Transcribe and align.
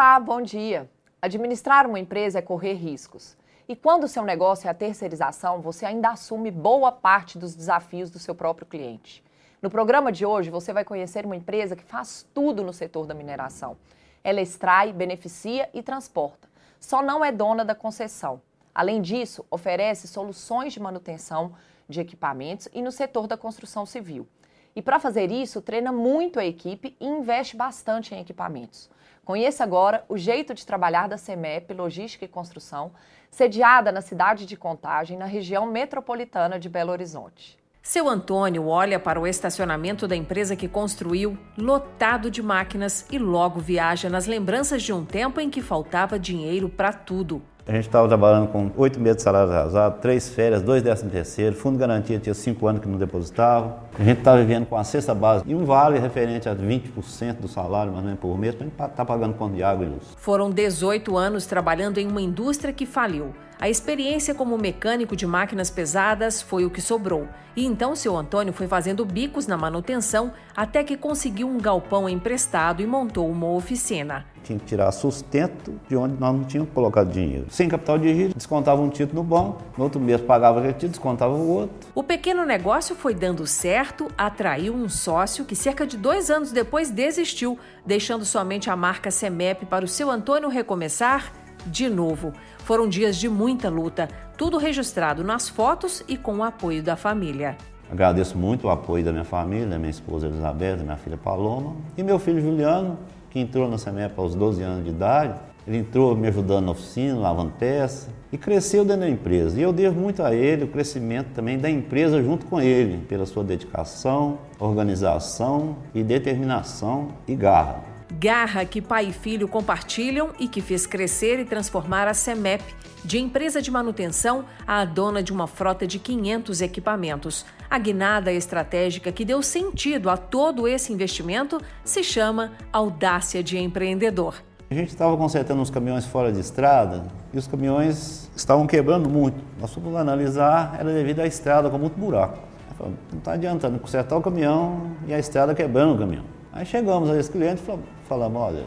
Olá, 0.00 0.20
bom 0.20 0.40
dia. 0.40 0.88
Administrar 1.20 1.84
uma 1.84 1.98
empresa 1.98 2.38
é 2.38 2.40
correr 2.40 2.74
riscos. 2.74 3.36
E 3.68 3.74
quando 3.74 4.04
o 4.04 4.08
seu 4.08 4.24
negócio 4.24 4.68
é 4.68 4.70
a 4.70 4.74
terceirização, 4.74 5.60
você 5.60 5.84
ainda 5.84 6.10
assume 6.10 6.52
boa 6.52 6.92
parte 6.92 7.36
dos 7.36 7.52
desafios 7.52 8.08
do 8.08 8.20
seu 8.20 8.32
próprio 8.32 8.64
cliente. 8.64 9.24
No 9.60 9.68
programa 9.68 10.12
de 10.12 10.24
hoje, 10.24 10.50
você 10.50 10.72
vai 10.72 10.84
conhecer 10.84 11.26
uma 11.26 11.34
empresa 11.34 11.74
que 11.74 11.82
faz 11.82 12.24
tudo 12.32 12.62
no 12.62 12.72
setor 12.72 13.08
da 13.08 13.12
mineração. 13.12 13.76
Ela 14.22 14.40
extrai, 14.40 14.92
beneficia 14.92 15.68
e 15.74 15.82
transporta. 15.82 16.48
Só 16.78 17.02
não 17.02 17.24
é 17.24 17.32
dona 17.32 17.64
da 17.64 17.74
concessão. 17.74 18.40
Além 18.72 19.02
disso, 19.02 19.44
oferece 19.50 20.06
soluções 20.06 20.72
de 20.72 20.78
manutenção 20.78 21.54
de 21.88 22.00
equipamentos 22.00 22.68
e 22.72 22.80
no 22.82 22.92
setor 22.92 23.26
da 23.26 23.36
construção 23.36 23.84
civil. 23.84 24.28
E 24.76 24.80
para 24.80 25.00
fazer 25.00 25.32
isso, 25.32 25.60
treina 25.60 25.90
muito 25.90 26.38
a 26.38 26.44
equipe 26.44 26.96
e 27.00 27.04
investe 27.04 27.56
bastante 27.56 28.14
em 28.14 28.20
equipamentos. 28.20 28.88
Conheça 29.28 29.62
agora 29.62 30.06
o 30.08 30.16
jeito 30.16 30.54
de 30.54 30.64
trabalhar 30.64 31.06
da 31.06 31.18
CEMEP 31.18 31.74
Logística 31.74 32.24
e 32.24 32.28
Construção, 32.28 32.92
sediada 33.30 33.92
na 33.92 34.00
cidade 34.00 34.46
de 34.46 34.56
Contagem, 34.56 35.18
na 35.18 35.26
região 35.26 35.66
metropolitana 35.66 36.58
de 36.58 36.66
Belo 36.66 36.92
Horizonte. 36.92 37.58
Seu 37.82 38.08
Antônio 38.08 38.66
olha 38.66 38.98
para 38.98 39.20
o 39.20 39.26
estacionamento 39.26 40.08
da 40.08 40.16
empresa 40.16 40.56
que 40.56 40.66
construiu, 40.66 41.36
lotado 41.58 42.30
de 42.30 42.42
máquinas, 42.42 43.06
e 43.12 43.18
logo 43.18 43.60
viaja 43.60 44.08
nas 44.08 44.26
lembranças 44.26 44.82
de 44.82 44.94
um 44.94 45.04
tempo 45.04 45.42
em 45.42 45.50
que 45.50 45.60
faltava 45.60 46.18
dinheiro 46.18 46.70
para 46.70 46.90
tudo. 46.90 47.42
A 47.68 47.72
gente 47.72 47.84
estava 47.84 48.08
trabalhando 48.08 48.48
com 48.48 48.70
oito 48.78 48.98
meses 48.98 49.18
de 49.18 49.24
salário 49.24 49.52
atrasado, 49.52 50.00
três 50.00 50.26
férias, 50.26 50.62
dois 50.62 50.82
décimos 50.82 51.12
terceiro, 51.12 51.54
fundo 51.54 51.74
de 51.74 51.80
garantia 51.80 52.18
tinha 52.18 52.32
cinco 52.32 52.66
anos 52.66 52.80
que 52.80 52.88
não 52.88 52.96
depositava. 52.96 53.80
A 53.98 54.02
gente 54.02 54.20
estava 54.20 54.38
vivendo 54.38 54.64
com 54.64 54.74
a 54.74 54.82
cesta 54.82 55.14
base 55.14 55.44
e 55.46 55.54
um 55.54 55.66
vale 55.66 55.98
referente 55.98 56.48
a 56.48 56.56
20% 56.56 57.34
do 57.34 57.46
salário, 57.46 57.92
mais 57.92 58.02
ou 58.02 58.06
menos 58.06 58.20
por 58.20 58.38
mês, 58.38 58.54
para 58.54 58.64
a 58.64 58.68
gente 58.68 58.72
estar 58.72 58.88
tá 58.88 59.04
pagando 59.04 59.34
conta 59.34 59.54
de 59.54 59.62
água 59.62 59.84
e 59.84 59.88
luz. 59.90 60.02
Foram 60.16 60.48
18 60.48 61.14
anos 61.14 61.44
trabalhando 61.44 61.98
em 61.98 62.06
uma 62.06 62.22
indústria 62.22 62.72
que 62.72 62.86
faliu. 62.86 63.34
A 63.60 63.68
experiência 63.68 64.36
como 64.36 64.56
mecânico 64.56 65.16
de 65.16 65.26
máquinas 65.26 65.68
pesadas 65.68 66.40
foi 66.40 66.64
o 66.64 66.70
que 66.70 66.80
sobrou. 66.80 67.26
E 67.56 67.66
então 67.66 67.96
seu 67.96 68.16
Antônio 68.16 68.52
foi 68.52 68.68
fazendo 68.68 69.04
bicos 69.04 69.48
na 69.48 69.56
manutenção 69.56 70.32
até 70.56 70.84
que 70.84 70.96
conseguiu 70.96 71.48
um 71.48 71.58
galpão 71.58 72.08
emprestado 72.08 72.80
e 72.80 72.86
montou 72.86 73.28
uma 73.28 73.48
oficina. 73.48 74.24
Tinha 74.44 74.60
que 74.60 74.64
tirar 74.64 74.92
sustento 74.92 75.74
de 75.88 75.96
onde 75.96 76.14
nós 76.20 76.36
não 76.36 76.44
tínhamos 76.44 76.72
colocado 76.72 77.10
dinheiro. 77.10 77.46
Sem 77.50 77.68
capital 77.68 77.98
de 77.98 78.14
giro, 78.14 78.32
descontava 78.32 78.80
um 78.80 78.88
título 78.88 79.24
no 79.24 79.28
banco, 79.28 79.60
no 79.76 79.82
outro 79.82 80.00
mês 80.00 80.20
pagava 80.20 80.60
título, 80.72 80.90
descontava 80.90 81.34
o 81.34 81.48
outro. 81.48 81.88
O 81.96 82.04
pequeno 82.04 82.46
negócio 82.46 82.94
foi 82.94 83.12
dando 83.12 83.44
certo, 83.44 84.06
atraiu 84.16 84.72
um 84.72 84.88
sócio 84.88 85.44
que 85.44 85.56
cerca 85.56 85.84
de 85.84 85.96
dois 85.96 86.30
anos 86.30 86.52
depois 86.52 86.90
desistiu, 86.90 87.58
deixando 87.84 88.24
somente 88.24 88.70
a 88.70 88.76
marca 88.76 89.10
CEMEP 89.10 89.66
para 89.66 89.84
o 89.84 89.88
seu 89.88 90.08
Antônio 90.08 90.48
recomeçar 90.48 91.32
de 91.66 91.88
novo. 91.88 92.32
Foram 92.68 92.86
dias 92.86 93.16
de 93.16 93.30
muita 93.30 93.70
luta, 93.70 94.10
tudo 94.36 94.58
registrado 94.58 95.24
nas 95.24 95.48
fotos 95.48 96.04
e 96.06 96.18
com 96.18 96.36
o 96.36 96.42
apoio 96.42 96.82
da 96.82 96.96
família. 96.96 97.56
Agradeço 97.90 98.36
muito 98.36 98.66
o 98.66 98.70
apoio 98.70 99.02
da 99.02 99.10
minha 99.10 99.24
família, 99.24 99.78
minha 99.78 99.88
esposa 99.88 100.26
Elizabeth, 100.26 100.76
minha 100.76 100.98
filha 100.98 101.16
Paloma 101.16 101.74
e 101.96 102.02
meu 102.02 102.18
filho 102.18 102.42
Juliano, 102.42 102.98
que 103.30 103.40
entrou 103.40 103.70
na 103.70 103.78
CEMEP 103.78 104.12
aos 104.20 104.34
12 104.34 104.62
anos 104.62 104.84
de 104.84 104.90
idade. 104.90 105.40
Ele 105.66 105.78
entrou 105.78 106.14
me 106.14 106.28
ajudando 106.28 106.66
na 106.66 106.72
oficina, 106.72 107.18
lavando 107.18 107.54
peça 107.58 108.10
e 108.30 108.36
cresceu 108.36 108.84
dentro 108.84 109.00
da 109.00 109.08
empresa. 109.08 109.58
E 109.58 109.62
eu 109.62 109.72
devo 109.72 109.98
muito 109.98 110.22
a 110.22 110.34
ele 110.34 110.64
o 110.64 110.68
crescimento 110.68 111.28
também 111.34 111.58
da 111.58 111.70
empresa 111.70 112.22
junto 112.22 112.44
com 112.44 112.60
ele, 112.60 112.98
pela 113.06 113.24
sua 113.24 113.44
dedicação, 113.44 114.40
organização 114.58 115.74
e 115.94 116.02
determinação 116.02 117.12
e 117.26 117.34
garra. 117.34 117.87
Garra 118.10 118.64
que 118.64 118.80
pai 118.80 119.08
e 119.08 119.12
filho 119.12 119.46
compartilham 119.46 120.30
e 120.38 120.48
que 120.48 120.60
fez 120.60 120.86
crescer 120.86 121.38
e 121.38 121.44
transformar 121.44 122.08
a 122.08 122.14
CEMEP 122.14 122.64
de 123.04 123.18
empresa 123.18 123.60
de 123.60 123.70
manutenção 123.70 124.44
a 124.66 124.84
dona 124.84 125.22
de 125.22 125.32
uma 125.32 125.46
frota 125.46 125.86
de 125.86 125.98
500 125.98 126.62
equipamentos. 126.62 127.44
A 127.68 127.78
guinada 127.78 128.32
estratégica 128.32 129.12
que 129.12 129.24
deu 129.24 129.42
sentido 129.42 130.08
a 130.08 130.16
todo 130.16 130.66
esse 130.66 130.92
investimento 130.92 131.60
se 131.84 132.02
chama 132.02 132.52
audácia 132.72 133.42
de 133.42 133.58
empreendedor. 133.58 134.42
A 134.70 134.74
gente 134.74 134.88
estava 134.88 135.16
consertando 135.16 135.62
uns 135.62 135.70
caminhões 135.70 136.04
fora 136.04 136.32
de 136.32 136.40
estrada 136.40 137.06
e 137.32 137.38
os 137.38 137.46
caminhões 137.46 138.30
estavam 138.34 138.66
quebrando 138.66 139.08
muito. 139.08 139.42
Nós 139.58 139.72
fomos 139.72 139.96
analisar, 139.96 140.76
era 140.78 140.92
devido 140.92 141.20
à 141.20 141.26
estrada 141.26 141.70
com 141.70 141.78
muito 141.78 141.98
buraco. 141.98 142.38
Falei, 142.76 142.94
não 143.10 143.18
está 143.18 143.32
adiantando 143.32 143.78
consertar 143.78 144.16
o 144.16 144.22
caminhão 144.22 144.92
e 145.06 145.12
a 145.12 145.18
estrada 145.18 145.54
quebrando 145.54 145.94
o 145.94 145.98
caminhão. 145.98 146.37
Aí 146.58 146.66
chegamos 146.66 147.08
a 147.08 147.16
esse 147.16 147.30
cliente 147.30 147.62
e 147.62 147.78
falamos, 148.08 148.42
olha, 148.42 148.64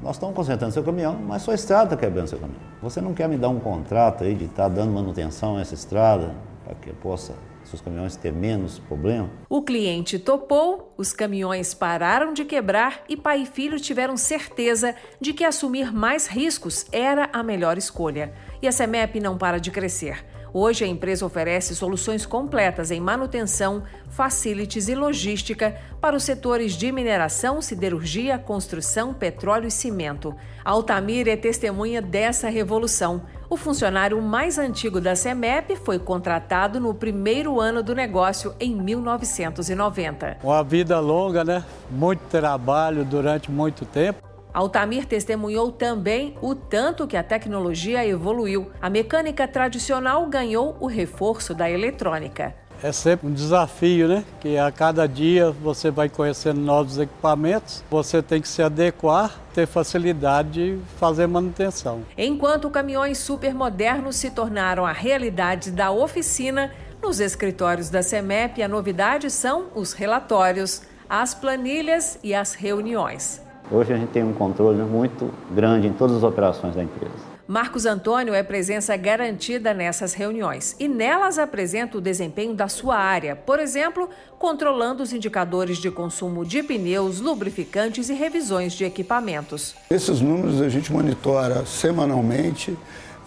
nós 0.00 0.14
estamos 0.14 0.36
consertando 0.36 0.70
seu 0.70 0.84
caminhão, 0.84 1.16
mas 1.16 1.42
sua 1.42 1.56
estrada 1.56 1.86
está 1.86 1.96
quebrando 1.96 2.28
seu 2.28 2.38
caminhão. 2.38 2.62
Você 2.80 3.00
não 3.00 3.12
quer 3.12 3.28
me 3.28 3.36
dar 3.36 3.48
um 3.48 3.58
contrato 3.58 4.22
aí 4.22 4.36
de 4.36 4.44
estar 4.44 4.62
tá 4.62 4.68
dando 4.68 4.92
manutenção 4.92 5.56
a 5.56 5.60
essa 5.60 5.74
estrada 5.74 6.32
para 6.62 6.76
que 6.76 6.92
possa 6.92 7.34
seus 7.64 7.80
caminhões 7.80 8.14
ter 8.14 8.32
menos 8.32 8.78
problema? 8.78 9.28
O 9.50 9.62
cliente 9.62 10.16
topou, 10.16 10.94
os 10.96 11.12
caminhões 11.12 11.74
pararam 11.74 12.32
de 12.32 12.44
quebrar 12.44 13.02
e 13.08 13.16
pai 13.16 13.42
e 13.42 13.46
filho 13.46 13.80
tiveram 13.80 14.16
certeza 14.16 14.94
de 15.20 15.32
que 15.32 15.42
assumir 15.42 15.92
mais 15.92 16.28
riscos 16.28 16.86
era 16.92 17.28
a 17.32 17.42
melhor 17.42 17.76
escolha. 17.76 18.32
E 18.62 18.68
a 18.68 18.70
CEMEP 18.70 19.18
não 19.18 19.36
para 19.36 19.58
de 19.58 19.72
crescer. 19.72 20.24
Hoje 20.56 20.84
a 20.84 20.86
empresa 20.86 21.26
oferece 21.26 21.74
soluções 21.74 22.24
completas 22.24 22.92
em 22.92 23.00
manutenção, 23.00 23.82
facilities 24.08 24.86
e 24.86 24.94
logística 24.94 25.76
para 26.00 26.14
os 26.14 26.22
setores 26.22 26.74
de 26.74 26.92
mineração, 26.92 27.60
siderurgia, 27.60 28.38
construção, 28.38 29.12
petróleo 29.12 29.66
e 29.66 29.70
cimento. 29.72 30.32
Altamir 30.64 31.26
é 31.26 31.36
testemunha 31.36 32.00
dessa 32.00 32.48
revolução. 32.48 33.22
O 33.50 33.56
funcionário 33.56 34.22
mais 34.22 34.56
antigo 34.56 35.00
da 35.00 35.16
CEMEP 35.16 35.74
foi 35.74 35.98
contratado 35.98 36.78
no 36.78 36.94
primeiro 36.94 37.60
ano 37.60 37.82
do 37.82 37.92
negócio, 37.92 38.54
em 38.60 38.76
1990. 38.76 40.38
Uma 40.40 40.62
vida 40.62 41.00
longa, 41.00 41.42
né? 41.42 41.64
Muito 41.90 42.20
trabalho 42.30 43.04
durante 43.04 43.50
muito 43.50 43.84
tempo. 43.84 44.33
Altamir 44.54 45.04
testemunhou 45.04 45.72
também 45.72 46.36
o 46.40 46.54
tanto 46.54 47.08
que 47.08 47.16
a 47.16 47.24
tecnologia 47.24 48.06
evoluiu. 48.06 48.70
A 48.80 48.88
mecânica 48.88 49.48
tradicional 49.48 50.24
ganhou 50.28 50.76
o 50.78 50.86
reforço 50.86 51.52
da 51.52 51.68
eletrônica. 51.68 52.54
É 52.80 52.92
sempre 52.92 53.26
um 53.26 53.32
desafio, 53.32 54.06
né? 54.06 54.24
Que 54.40 54.56
a 54.56 54.70
cada 54.70 55.08
dia 55.08 55.50
você 55.50 55.90
vai 55.90 56.08
conhecendo 56.08 56.60
novos 56.60 56.98
equipamentos, 56.98 57.82
você 57.90 58.22
tem 58.22 58.40
que 58.40 58.46
se 58.46 58.62
adequar, 58.62 59.40
ter 59.52 59.66
facilidade 59.66 60.52
de 60.52 60.78
fazer 60.98 61.26
manutenção. 61.26 62.02
Enquanto 62.16 62.70
caminhões 62.70 63.18
supermodernos 63.18 64.14
se 64.14 64.30
tornaram 64.30 64.86
a 64.86 64.92
realidade 64.92 65.72
da 65.72 65.90
oficina, 65.90 66.72
nos 67.02 67.18
escritórios 67.18 67.90
da 67.90 68.04
CEMEP 68.04 68.62
a 68.62 68.68
novidade 68.68 69.30
são 69.30 69.66
os 69.74 69.92
relatórios, 69.92 70.82
as 71.08 71.34
planilhas 71.34 72.20
e 72.22 72.32
as 72.34 72.54
reuniões. 72.54 73.43
Hoje 73.70 73.92
a 73.92 73.96
gente 73.96 74.10
tem 74.10 74.22
um 74.22 74.32
controle 74.32 74.82
muito 74.82 75.30
grande 75.50 75.86
em 75.86 75.92
todas 75.92 76.18
as 76.18 76.22
operações 76.22 76.74
da 76.74 76.82
empresa. 76.82 77.34
Marcos 77.46 77.84
Antônio 77.84 78.32
é 78.32 78.42
presença 78.42 78.96
garantida 78.96 79.74
nessas 79.74 80.14
reuniões 80.14 80.76
e 80.78 80.88
nelas 80.88 81.38
apresenta 81.38 81.98
o 81.98 82.00
desempenho 82.00 82.54
da 82.54 82.68
sua 82.68 82.96
área, 82.96 83.36
por 83.36 83.58
exemplo, 83.58 84.08
controlando 84.38 85.02
os 85.02 85.12
indicadores 85.12 85.78
de 85.78 85.90
consumo 85.90 86.44
de 86.44 86.62
pneus, 86.62 87.20
lubrificantes 87.20 88.08
e 88.08 88.14
revisões 88.14 88.72
de 88.72 88.84
equipamentos. 88.84 89.74
Esses 89.90 90.20
números 90.20 90.60
a 90.62 90.68
gente 90.68 90.92
monitora 90.92 91.66
semanalmente 91.66 92.76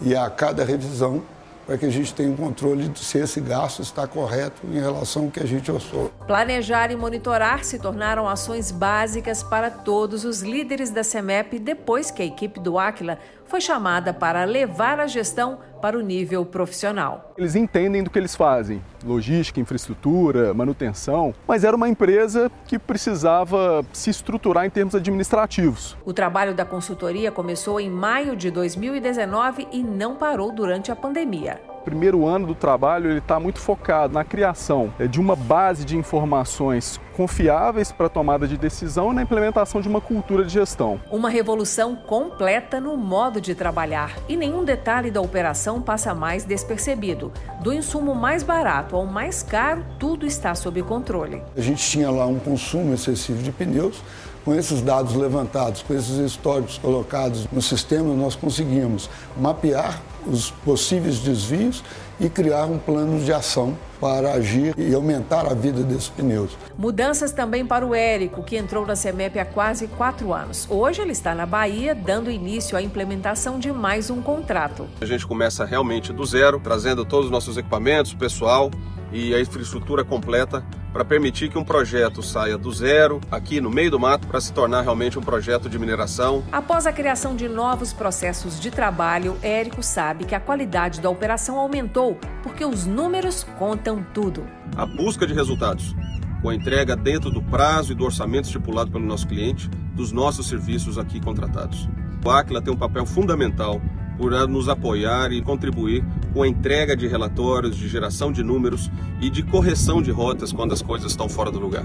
e 0.00 0.16
a 0.16 0.28
cada 0.30 0.64
revisão 0.64 1.22
para 1.68 1.76
que 1.76 1.84
a 1.84 1.90
gente 1.90 2.14
tenha 2.14 2.30
um 2.30 2.34
controle 2.34 2.88
de 2.88 2.98
se 2.98 3.18
esse 3.18 3.42
gasto 3.42 3.82
está 3.82 4.06
correto 4.06 4.62
em 4.72 4.80
relação 4.80 5.26
ao 5.26 5.30
que 5.30 5.38
a 5.38 5.46
gente 5.46 5.70
orçou. 5.70 6.10
Planejar 6.26 6.90
e 6.90 6.96
monitorar 6.96 7.62
se 7.62 7.78
tornaram 7.78 8.26
ações 8.26 8.70
básicas 8.70 9.42
para 9.42 9.70
todos 9.70 10.24
os 10.24 10.40
líderes 10.40 10.88
da 10.88 11.04
CEMEP 11.04 11.58
depois 11.58 12.10
que 12.10 12.22
a 12.22 12.24
equipe 12.24 12.58
do 12.58 12.78
Aquila 12.78 13.18
foi 13.48 13.60
chamada 13.60 14.12
para 14.12 14.44
levar 14.44 15.00
a 15.00 15.06
gestão 15.06 15.58
para 15.80 15.98
o 15.98 16.00
nível 16.00 16.44
profissional. 16.44 17.32
Eles 17.36 17.54
entendem 17.54 18.02
do 18.02 18.10
que 18.10 18.18
eles 18.18 18.36
fazem, 18.36 18.82
logística, 19.04 19.58
infraestrutura, 19.58 20.52
manutenção, 20.52 21.34
mas 21.46 21.64
era 21.64 21.74
uma 21.74 21.88
empresa 21.88 22.50
que 22.66 22.78
precisava 22.78 23.84
se 23.92 24.10
estruturar 24.10 24.66
em 24.66 24.70
termos 24.70 24.94
administrativos. 24.94 25.96
O 26.04 26.12
trabalho 26.12 26.54
da 26.54 26.64
consultoria 26.64 27.32
começou 27.32 27.80
em 27.80 27.90
maio 27.90 28.36
de 28.36 28.50
2019 28.50 29.68
e 29.72 29.82
não 29.82 30.16
parou 30.16 30.52
durante 30.52 30.92
a 30.92 30.96
pandemia 30.96 31.60
primeiro 31.88 32.26
ano 32.26 32.46
do 32.46 32.54
trabalho 32.54 33.10
ele 33.10 33.18
está 33.18 33.40
muito 33.40 33.58
focado 33.58 34.12
na 34.12 34.22
criação 34.22 34.92
é, 34.98 35.06
de 35.06 35.18
uma 35.18 35.34
base 35.34 35.86
de 35.86 35.96
informações 35.96 37.00
confiáveis 37.16 37.90
para 37.90 38.06
a 38.06 38.10
tomada 38.10 38.46
de 38.46 38.56
decisão 38.56 39.10
e 39.10 39.14
na 39.14 39.22
implementação 39.22 39.80
de 39.80 39.88
uma 39.88 40.00
cultura 40.00 40.44
de 40.44 40.52
gestão. 40.52 41.00
Uma 41.10 41.30
revolução 41.30 41.96
completa 41.96 42.78
no 42.78 42.96
modo 42.96 43.40
de 43.40 43.54
trabalhar 43.54 44.16
e 44.28 44.36
nenhum 44.36 44.64
detalhe 44.64 45.10
da 45.10 45.20
operação 45.20 45.80
passa 45.80 46.14
mais 46.14 46.44
despercebido. 46.44 47.32
Do 47.60 47.72
insumo 47.72 48.14
mais 48.14 48.42
barato 48.42 48.94
ao 48.94 49.06
mais 49.06 49.42
caro, 49.42 49.84
tudo 49.98 50.26
está 50.26 50.54
sob 50.54 50.80
controle. 50.82 51.42
A 51.56 51.60
gente 51.60 51.82
tinha 51.82 52.10
lá 52.10 52.26
um 52.26 52.38
consumo 52.38 52.92
excessivo 52.92 53.42
de 53.42 53.50
pneus, 53.50 54.02
Com 54.44 54.54
esses 54.54 54.80
dados 54.80 55.14
levantados, 55.14 55.82
com 55.82 55.92
esses 55.92 56.16
históricos 56.16 56.78
colocados 56.78 57.46
no 57.52 57.60
sistema, 57.60 58.14
nós 58.14 58.34
conseguimos 58.34 59.10
mapear 59.36 60.00
os 60.26 60.50
possíveis 60.50 61.18
desvios 61.18 61.82
e 62.20 62.28
criar 62.28 62.66
um 62.66 62.78
plano 62.78 63.22
de 63.22 63.32
ação 63.32 63.76
para 64.00 64.32
agir 64.32 64.74
e 64.76 64.94
aumentar 64.94 65.46
a 65.46 65.54
vida 65.54 65.82
desses 65.82 66.08
pneus. 66.08 66.56
Mudanças 66.76 67.32
também 67.32 67.66
para 67.66 67.86
o 67.86 67.94
Érico, 67.94 68.42
que 68.42 68.56
entrou 68.56 68.86
na 68.86 68.94
CEMEP 68.96 69.38
há 69.38 69.44
quase 69.44 69.88
quatro 69.88 70.32
anos. 70.32 70.66
Hoje 70.70 71.02
ele 71.02 71.12
está 71.12 71.34
na 71.34 71.46
Bahia, 71.46 71.94
dando 71.94 72.30
início 72.30 72.76
à 72.76 72.82
implementação 72.82 73.58
de 73.58 73.72
mais 73.72 74.10
um 74.10 74.20
contrato. 74.22 74.86
A 75.00 75.06
gente 75.06 75.26
começa 75.26 75.64
realmente 75.64 76.12
do 76.12 76.24
zero, 76.24 76.60
trazendo 76.60 77.04
todos 77.04 77.26
os 77.26 77.32
nossos 77.32 77.56
equipamentos, 77.56 78.14
pessoal 78.14 78.70
e 79.12 79.34
a 79.34 79.40
infraestrutura 79.40 80.04
completa 80.04 80.64
para 80.92 81.04
permitir 81.04 81.48
que 81.48 81.58
um 81.58 81.64
projeto 81.64 82.22
saia 82.22 82.56
do 82.56 82.72
zero, 82.72 83.20
aqui 83.30 83.60
no 83.60 83.70
meio 83.70 83.90
do 83.90 83.98
mato, 83.98 84.26
para 84.26 84.40
se 84.40 84.52
tornar 84.52 84.82
realmente 84.82 85.18
um 85.18 85.22
projeto 85.22 85.68
de 85.68 85.78
mineração. 85.78 86.42
Após 86.50 86.86
a 86.86 86.92
criação 86.92 87.36
de 87.36 87.48
novos 87.48 87.92
processos 87.92 88.58
de 88.58 88.70
trabalho, 88.70 89.36
Érico 89.42 89.82
sabe 89.82 90.24
que 90.24 90.34
a 90.34 90.40
qualidade 90.40 91.00
da 91.00 91.10
operação 91.10 91.58
aumentou, 91.58 92.18
porque 92.42 92.64
os 92.64 92.86
números 92.86 93.44
contam 93.58 94.04
tudo. 94.14 94.46
A 94.76 94.86
busca 94.86 95.26
de 95.26 95.34
resultados, 95.34 95.94
com 96.42 96.48
a 96.48 96.54
entrega 96.54 96.96
dentro 96.96 97.30
do 97.30 97.42
prazo 97.42 97.92
e 97.92 97.94
do 97.94 98.04
orçamento 98.04 98.44
estipulado 98.44 98.90
pelo 98.90 99.04
nosso 99.04 99.26
cliente, 99.26 99.68
dos 99.94 100.12
nossos 100.12 100.48
serviços 100.48 100.98
aqui 100.98 101.20
contratados. 101.20 101.88
O 102.24 102.30
Aquila 102.30 102.60
tem 102.60 102.72
um 102.72 102.76
papel 102.76 103.06
fundamental 103.06 103.80
por 104.18 104.32
nos 104.48 104.68
apoiar 104.68 105.32
e 105.32 105.40
contribuir 105.40 106.04
com 106.38 106.44
a 106.44 106.48
entrega 106.48 106.96
de 106.96 107.08
relatórios, 107.08 107.76
de 107.76 107.88
geração 107.88 108.30
de 108.30 108.44
números 108.44 108.88
e 109.20 109.28
de 109.28 109.42
correção 109.42 110.00
de 110.00 110.12
rotas 110.12 110.52
quando 110.52 110.72
as 110.72 110.80
coisas 110.80 111.10
estão 111.10 111.28
fora 111.28 111.50
do 111.50 111.58
lugar. 111.58 111.84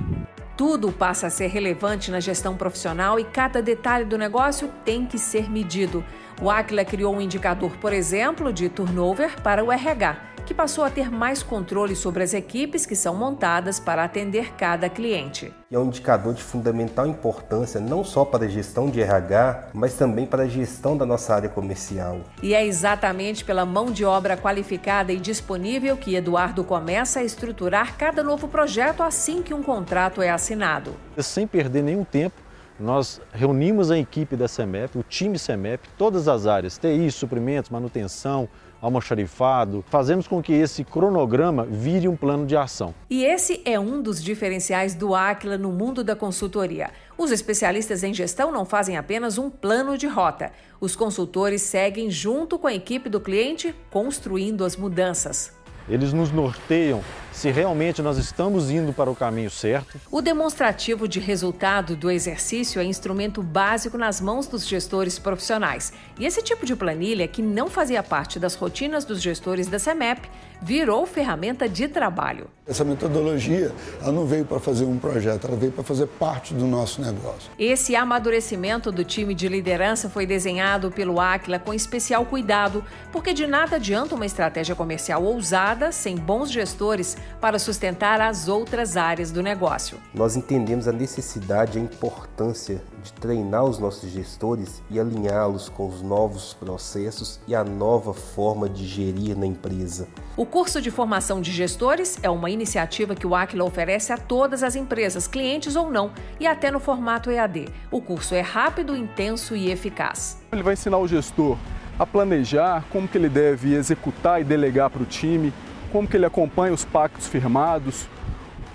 Tudo 0.55 0.91
passa 0.91 1.25
a 1.25 1.29
ser 1.31 1.47
relevante 1.47 2.11
na 2.11 2.19
gestão 2.19 2.55
profissional 2.55 3.19
e 3.19 3.23
cada 3.23 3.63
detalhe 3.63 4.05
do 4.05 4.15
negócio 4.15 4.69
tem 4.85 5.07
que 5.07 5.17
ser 5.17 5.49
medido. 5.49 6.05
O 6.39 6.51
Aquila 6.51 6.85
criou 6.85 7.15
um 7.15 7.19
indicador, 7.19 7.71
por 7.77 7.91
exemplo, 7.93 8.53
de 8.53 8.69
turnover 8.69 9.41
para 9.41 9.63
o 9.63 9.71
RH 9.71 10.32
que 10.45 10.53
passou 10.53 10.83
a 10.83 10.89
ter 10.89 11.09
mais 11.09 11.41
controle 11.41 11.95
sobre 11.95 12.23
as 12.23 12.33
equipes 12.33 12.85
que 12.85 12.95
são 12.95 13.15
montadas 13.15 13.79
para 13.79 14.03
atender 14.03 14.53
cada 14.55 14.89
cliente. 14.89 15.53
É 15.71 15.77
um 15.77 15.85
indicador 15.85 16.33
de 16.33 16.43
fundamental 16.43 17.07
importância 17.07 17.79
não 17.79 18.03
só 18.03 18.23
para 18.23 18.45
a 18.45 18.47
gestão 18.47 18.89
de 18.89 19.01
RH, 19.01 19.69
mas 19.73 19.95
também 19.95 20.25
para 20.25 20.43
a 20.43 20.47
gestão 20.47 20.95
da 20.95 21.05
nossa 21.05 21.33
área 21.33 21.49
comercial. 21.49 22.21
E 22.41 22.53
é 22.53 22.65
exatamente 22.65 23.43
pela 23.43 23.65
mão 23.65 23.85
de 23.85 24.05
obra 24.05 24.37
qualificada 24.37 25.11
e 25.11 25.19
disponível 25.19 25.97
que 25.97 26.15
Eduardo 26.15 26.63
começa 26.63 27.19
a 27.19 27.23
estruturar 27.23 27.97
cada 27.97 28.23
novo 28.23 28.47
projeto 28.47 29.01
assim 29.01 29.41
que 29.41 29.53
um 29.53 29.63
contrato 29.63 30.21
é 30.21 30.29
assinado. 30.29 30.95
Sem 31.17 31.47
perder 31.47 31.83
nenhum 31.83 32.03
tempo, 32.03 32.35
nós 32.79 33.21
reunimos 33.31 33.91
a 33.91 33.97
equipe 33.97 34.35
da 34.35 34.47
CEMEP, 34.47 34.97
o 34.97 35.03
time 35.03 35.37
CEMEP, 35.37 35.87
todas 35.97 36.27
as 36.27 36.47
áreas, 36.47 36.77
TI, 36.77 37.09
suprimentos, 37.11 37.69
manutenção, 37.69 38.49
almoxarifado, 38.83 39.83
fazemos 39.87 40.27
com 40.27 40.43
que 40.43 40.51
esse 40.51 40.83
cronograma 40.83 41.65
vire 41.65 42.09
um 42.09 42.17
plano 42.17 42.45
de 42.45 42.57
ação. 42.57 42.93
E 43.09 43.23
esse 43.23 43.61
é 43.63 43.79
um 43.79 44.01
dos 44.01 44.21
diferenciais 44.21 44.93
do 44.93 45.15
Aquila 45.15 45.57
no 45.57 45.71
mundo 45.71 46.03
da 46.03 46.17
consultoria. 46.17 46.91
Os 47.17 47.31
especialistas 47.31 48.03
em 48.03 48.13
gestão 48.13 48.51
não 48.51 48.65
fazem 48.65 48.97
apenas 48.97 49.37
um 49.37 49.49
plano 49.49 49.97
de 49.97 50.05
rota. 50.05 50.51
Os 50.81 50.97
consultores 50.97 51.61
seguem 51.61 52.11
junto 52.11 52.59
com 52.59 52.67
a 52.67 52.73
equipe 52.73 53.09
do 53.09 53.21
cliente, 53.21 53.73
construindo 53.89 54.65
as 54.65 54.75
mudanças. 54.75 55.53
Eles 55.87 56.11
nos 56.11 56.31
norteiam 56.31 57.01
se 57.33 57.49
realmente 57.51 58.01
nós 58.01 58.17
estamos 58.17 58.69
indo 58.69 58.93
para 58.93 59.09
o 59.09 59.15
caminho 59.15 59.49
certo. 59.49 59.99
O 60.09 60.21
demonstrativo 60.21 61.07
de 61.07 61.19
resultado 61.19 61.95
do 61.95 62.09
exercício 62.09 62.79
é 62.79 62.85
instrumento 62.85 63.41
básico 63.41 63.97
nas 63.97 64.21
mãos 64.21 64.47
dos 64.47 64.67
gestores 64.67 65.17
profissionais. 65.17 65.91
E 66.19 66.25
esse 66.25 66.41
tipo 66.41 66.65
de 66.65 66.75
planilha, 66.75 67.27
que 67.27 67.41
não 67.41 67.69
fazia 67.69 68.03
parte 68.03 68.39
das 68.39 68.55
rotinas 68.55 69.03
dos 69.03 69.21
gestores 69.21 69.67
da 69.67 69.79
CEMEP, 69.79 70.29
virou 70.61 71.05
ferramenta 71.05 71.67
de 71.67 71.87
trabalho. 71.87 72.47
Essa 72.65 72.85
metodologia, 72.85 73.73
ela 74.01 74.13
não 74.13 74.25
veio 74.25 74.45
para 74.45 74.59
fazer 74.59 74.85
um 74.85 74.97
projeto, 74.97 75.47
ela 75.47 75.57
veio 75.57 75.73
para 75.73 75.83
fazer 75.83 76.07
parte 76.07 76.53
do 76.53 76.65
nosso 76.65 77.01
negócio. 77.01 77.51
Esse 77.59 77.95
amadurecimento 77.95 78.89
do 78.89 79.03
time 79.03 79.33
de 79.33 79.49
liderança 79.49 80.09
foi 80.09 80.25
desenhado 80.25 80.89
pelo 80.89 81.19
Aquila 81.19 81.59
com 81.59 81.73
especial 81.73 82.25
cuidado, 82.25 82.85
porque 83.11 83.33
de 83.33 83.45
nada 83.45 83.75
adianta 83.75 84.15
uma 84.15 84.25
estratégia 84.25 84.75
comercial 84.75 85.21
ousada 85.23 85.91
sem 85.91 86.15
bons 86.15 86.49
gestores 86.49 87.17
para 87.39 87.59
sustentar 87.59 88.21
as 88.21 88.47
outras 88.47 88.95
áreas 88.95 89.31
do 89.31 89.43
negócio. 89.43 89.97
Nós 90.13 90.35
entendemos 90.35 90.87
a 90.87 90.91
necessidade 90.91 91.77
e 91.77 91.81
a 91.81 91.83
importância 91.83 92.81
de 93.03 93.11
treinar 93.13 93.65
os 93.65 93.79
nossos 93.79 94.09
gestores 94.09 94.81
e 94.89 94.99
alinhá-los 94.99 95.67
com 95.69 95.87
os 95.87 96.01
novos 96.01 96.53
processos 96.53 97.39
e 97.47 97.53
a 97.53 97.63
nova 97.63 98.13
forma 98.13 98.69
de 98.69 98.87
gerir 98.87 99.37
na 99.37 99.45
empresa. 99.45 100.07
O 100.37 100.45
curso 100.45 100.81
de 100.81 100.89
formação 100.89 101.41
de 101.41 101.51
gestores 101.51 102.17
é 102.23 102.29
uma 102.29 102.49
iniciativa 102.49 103.13
que 103.13 103.27
o 103.27 103.35
Aquila 103.35 103.65
oferece 103.65 104.13
a 104.13 104.17
todas 104.17 104.63
as 104.63 104.75
empresas, 104.75 105.27
clientes 105.27 105.75
ou 105.75 105.91
não, 105.91 106.11
e 106.39 106.47
até 106.47 106.71
no 106.71 106.79
formato 106.79 107.29
EAD. 107.29 107.67
O 107.91 108.01
curso 108.01 108.33
é 108.33 108.41
rápido, 108.41 108.95
intenso 108.95 109.55
e 109.55 109.69
eficaz. 109.69 110.37
Ele 110.51 110.63
vai 110.63 110.73
ensinar 110.73 110.97
o 110.97 111.07
gestor 111.07 111.57
a 111.97 112.05
planejar 112.05 112.83
como 112.89 113.07
que 113.07 113.17
ele 113.17 113.29
deve 113.29 113.75
executar 113.75 114.41
e 114.41 114.43
delegar 114.43 114.89
para 114.89 115.03
o 115.03 115.05
time, 115.05 115.53
como 115.93 116.07
que 116.07 116.17
ele 116.17 116.25
acompanha 116.25 116.73
os 116.73 116.83
pactos 116.83 117.27
firmados, 117.27 118.07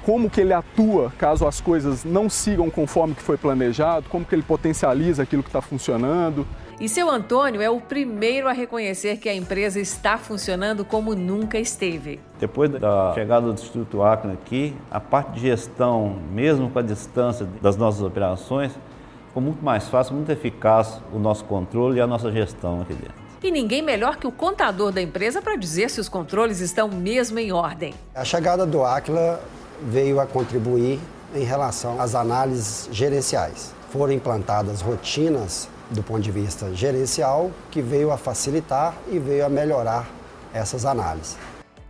como 0.06 0.30
que 0.30 0.40
ele 0.40 0.52
atua 0.52 1.12
caso 1.18 1.46
as 1.46 1.60
coisas 1.60 2.04
não 2.04 2.30
sigam 2.30 2.70
conforme 2.70 3.14
que 3.14 3.22
foi 3.22 3.36
planejado, 3.36 4.08
como 4.08 4.24
que 4.24 4.34
ele 4.34 4.44
potencializa 4.44 5.24
aquilo 5.24 5.42
que 5.42 5.48
está 5.48 5.60
funcionando. 5.60 6.46
E 6.80 6.88
seu 6.88 7.10
Antônio 7.10 7.60
é 7.60 7.68
o 7.68 7.80
primeiro 7.80 8.48
a 8.48 8.52
reconhecer 8.52 9.16
que 9.16 9.28
a 9.28 9.34
empresa 9.34 9.80
está 9.80 10.16
funcionando 10.16 10.84
como 10.84 11.16
nunca 11.16 11.58
esteve. 11.58 12.20
Depois 12.38 12.70
da 12.70 13.12
chegada 13.14 13.46
do 13.46 13.52
Instituto 13.52 14.00
Acre 14.00 14.30
aqui, 14.30 14.76
a 14.88 15.00
parte 15.00 15.32
de 15.32 15.40
gestão, 15.40 16.16
mesmo 16.32 16.70
com 16.70 16.78
a 16.78 16.82
distância 16.82 17.48
das 17.60 17.76
nossas 17.76 18.00
operações, 18.00 18.72
ficou 19.26 19.42
muito 19.42 19.62
mais 19.62 19.88
fácil, 19.88 20.14
muito 20.14 20.30
eficaz 20.30 21.02
o 21.12 21.18
nosso 21.18 21.44
controle 21.46 21.98
e 21.98 22.00
a 22.00 22.06
nossa 22.06 22.30
gestão 22.30 22.80
aqui 22.80 22.94
dentro. 22.94 23.27
E 23.42 23.50
ninguém 23.50 23.82
melhor 23.82 24.16
que 24.16 24.26
o 24.26 24.32
contador 24.32 24.90
da 24.90 25.00
empresa 25.00 25.40
para 25.40 25.56
dizer 25.56 25.90
se 25.90 26.00
os 26.00 26.08
controles 26.08 26.60
estão 26.60 26.88
mesmo 26.88 27.38
em 27.38 27.52
ordem. 27.52 27.94
A 28.14 28.24
chegada 28.24 28.66
do 28.66 28.82
Aquila 28.84 29.40
veio 29.82 30.18
a 30.18 30.26
contribuir 30.26 30.98
em 31.34 31.44
relação 31.44 32.00
às 32.00 32.14
análises 32.14 32.88
gerenciais. 32.90 33.72
Foram 33.90 34.12
implantadas 34.12 34.80
rotinas 34.80 35.68
do 35.90 36.02
ponto 36.02 36.20
de 36.20 36.30
vista 36.30 36.74
gerencial 36.74 37.50
que 37.70 37.80
veio 37.80 38.10
a 38.10 38.18
facilitar 38.18 38.94
e 39.10 39.18
veio 39.18 39.46
a 39.46 39.48
melhorar 39.48 40.08
essas 40.52 40.84
análises. 40.84 41.36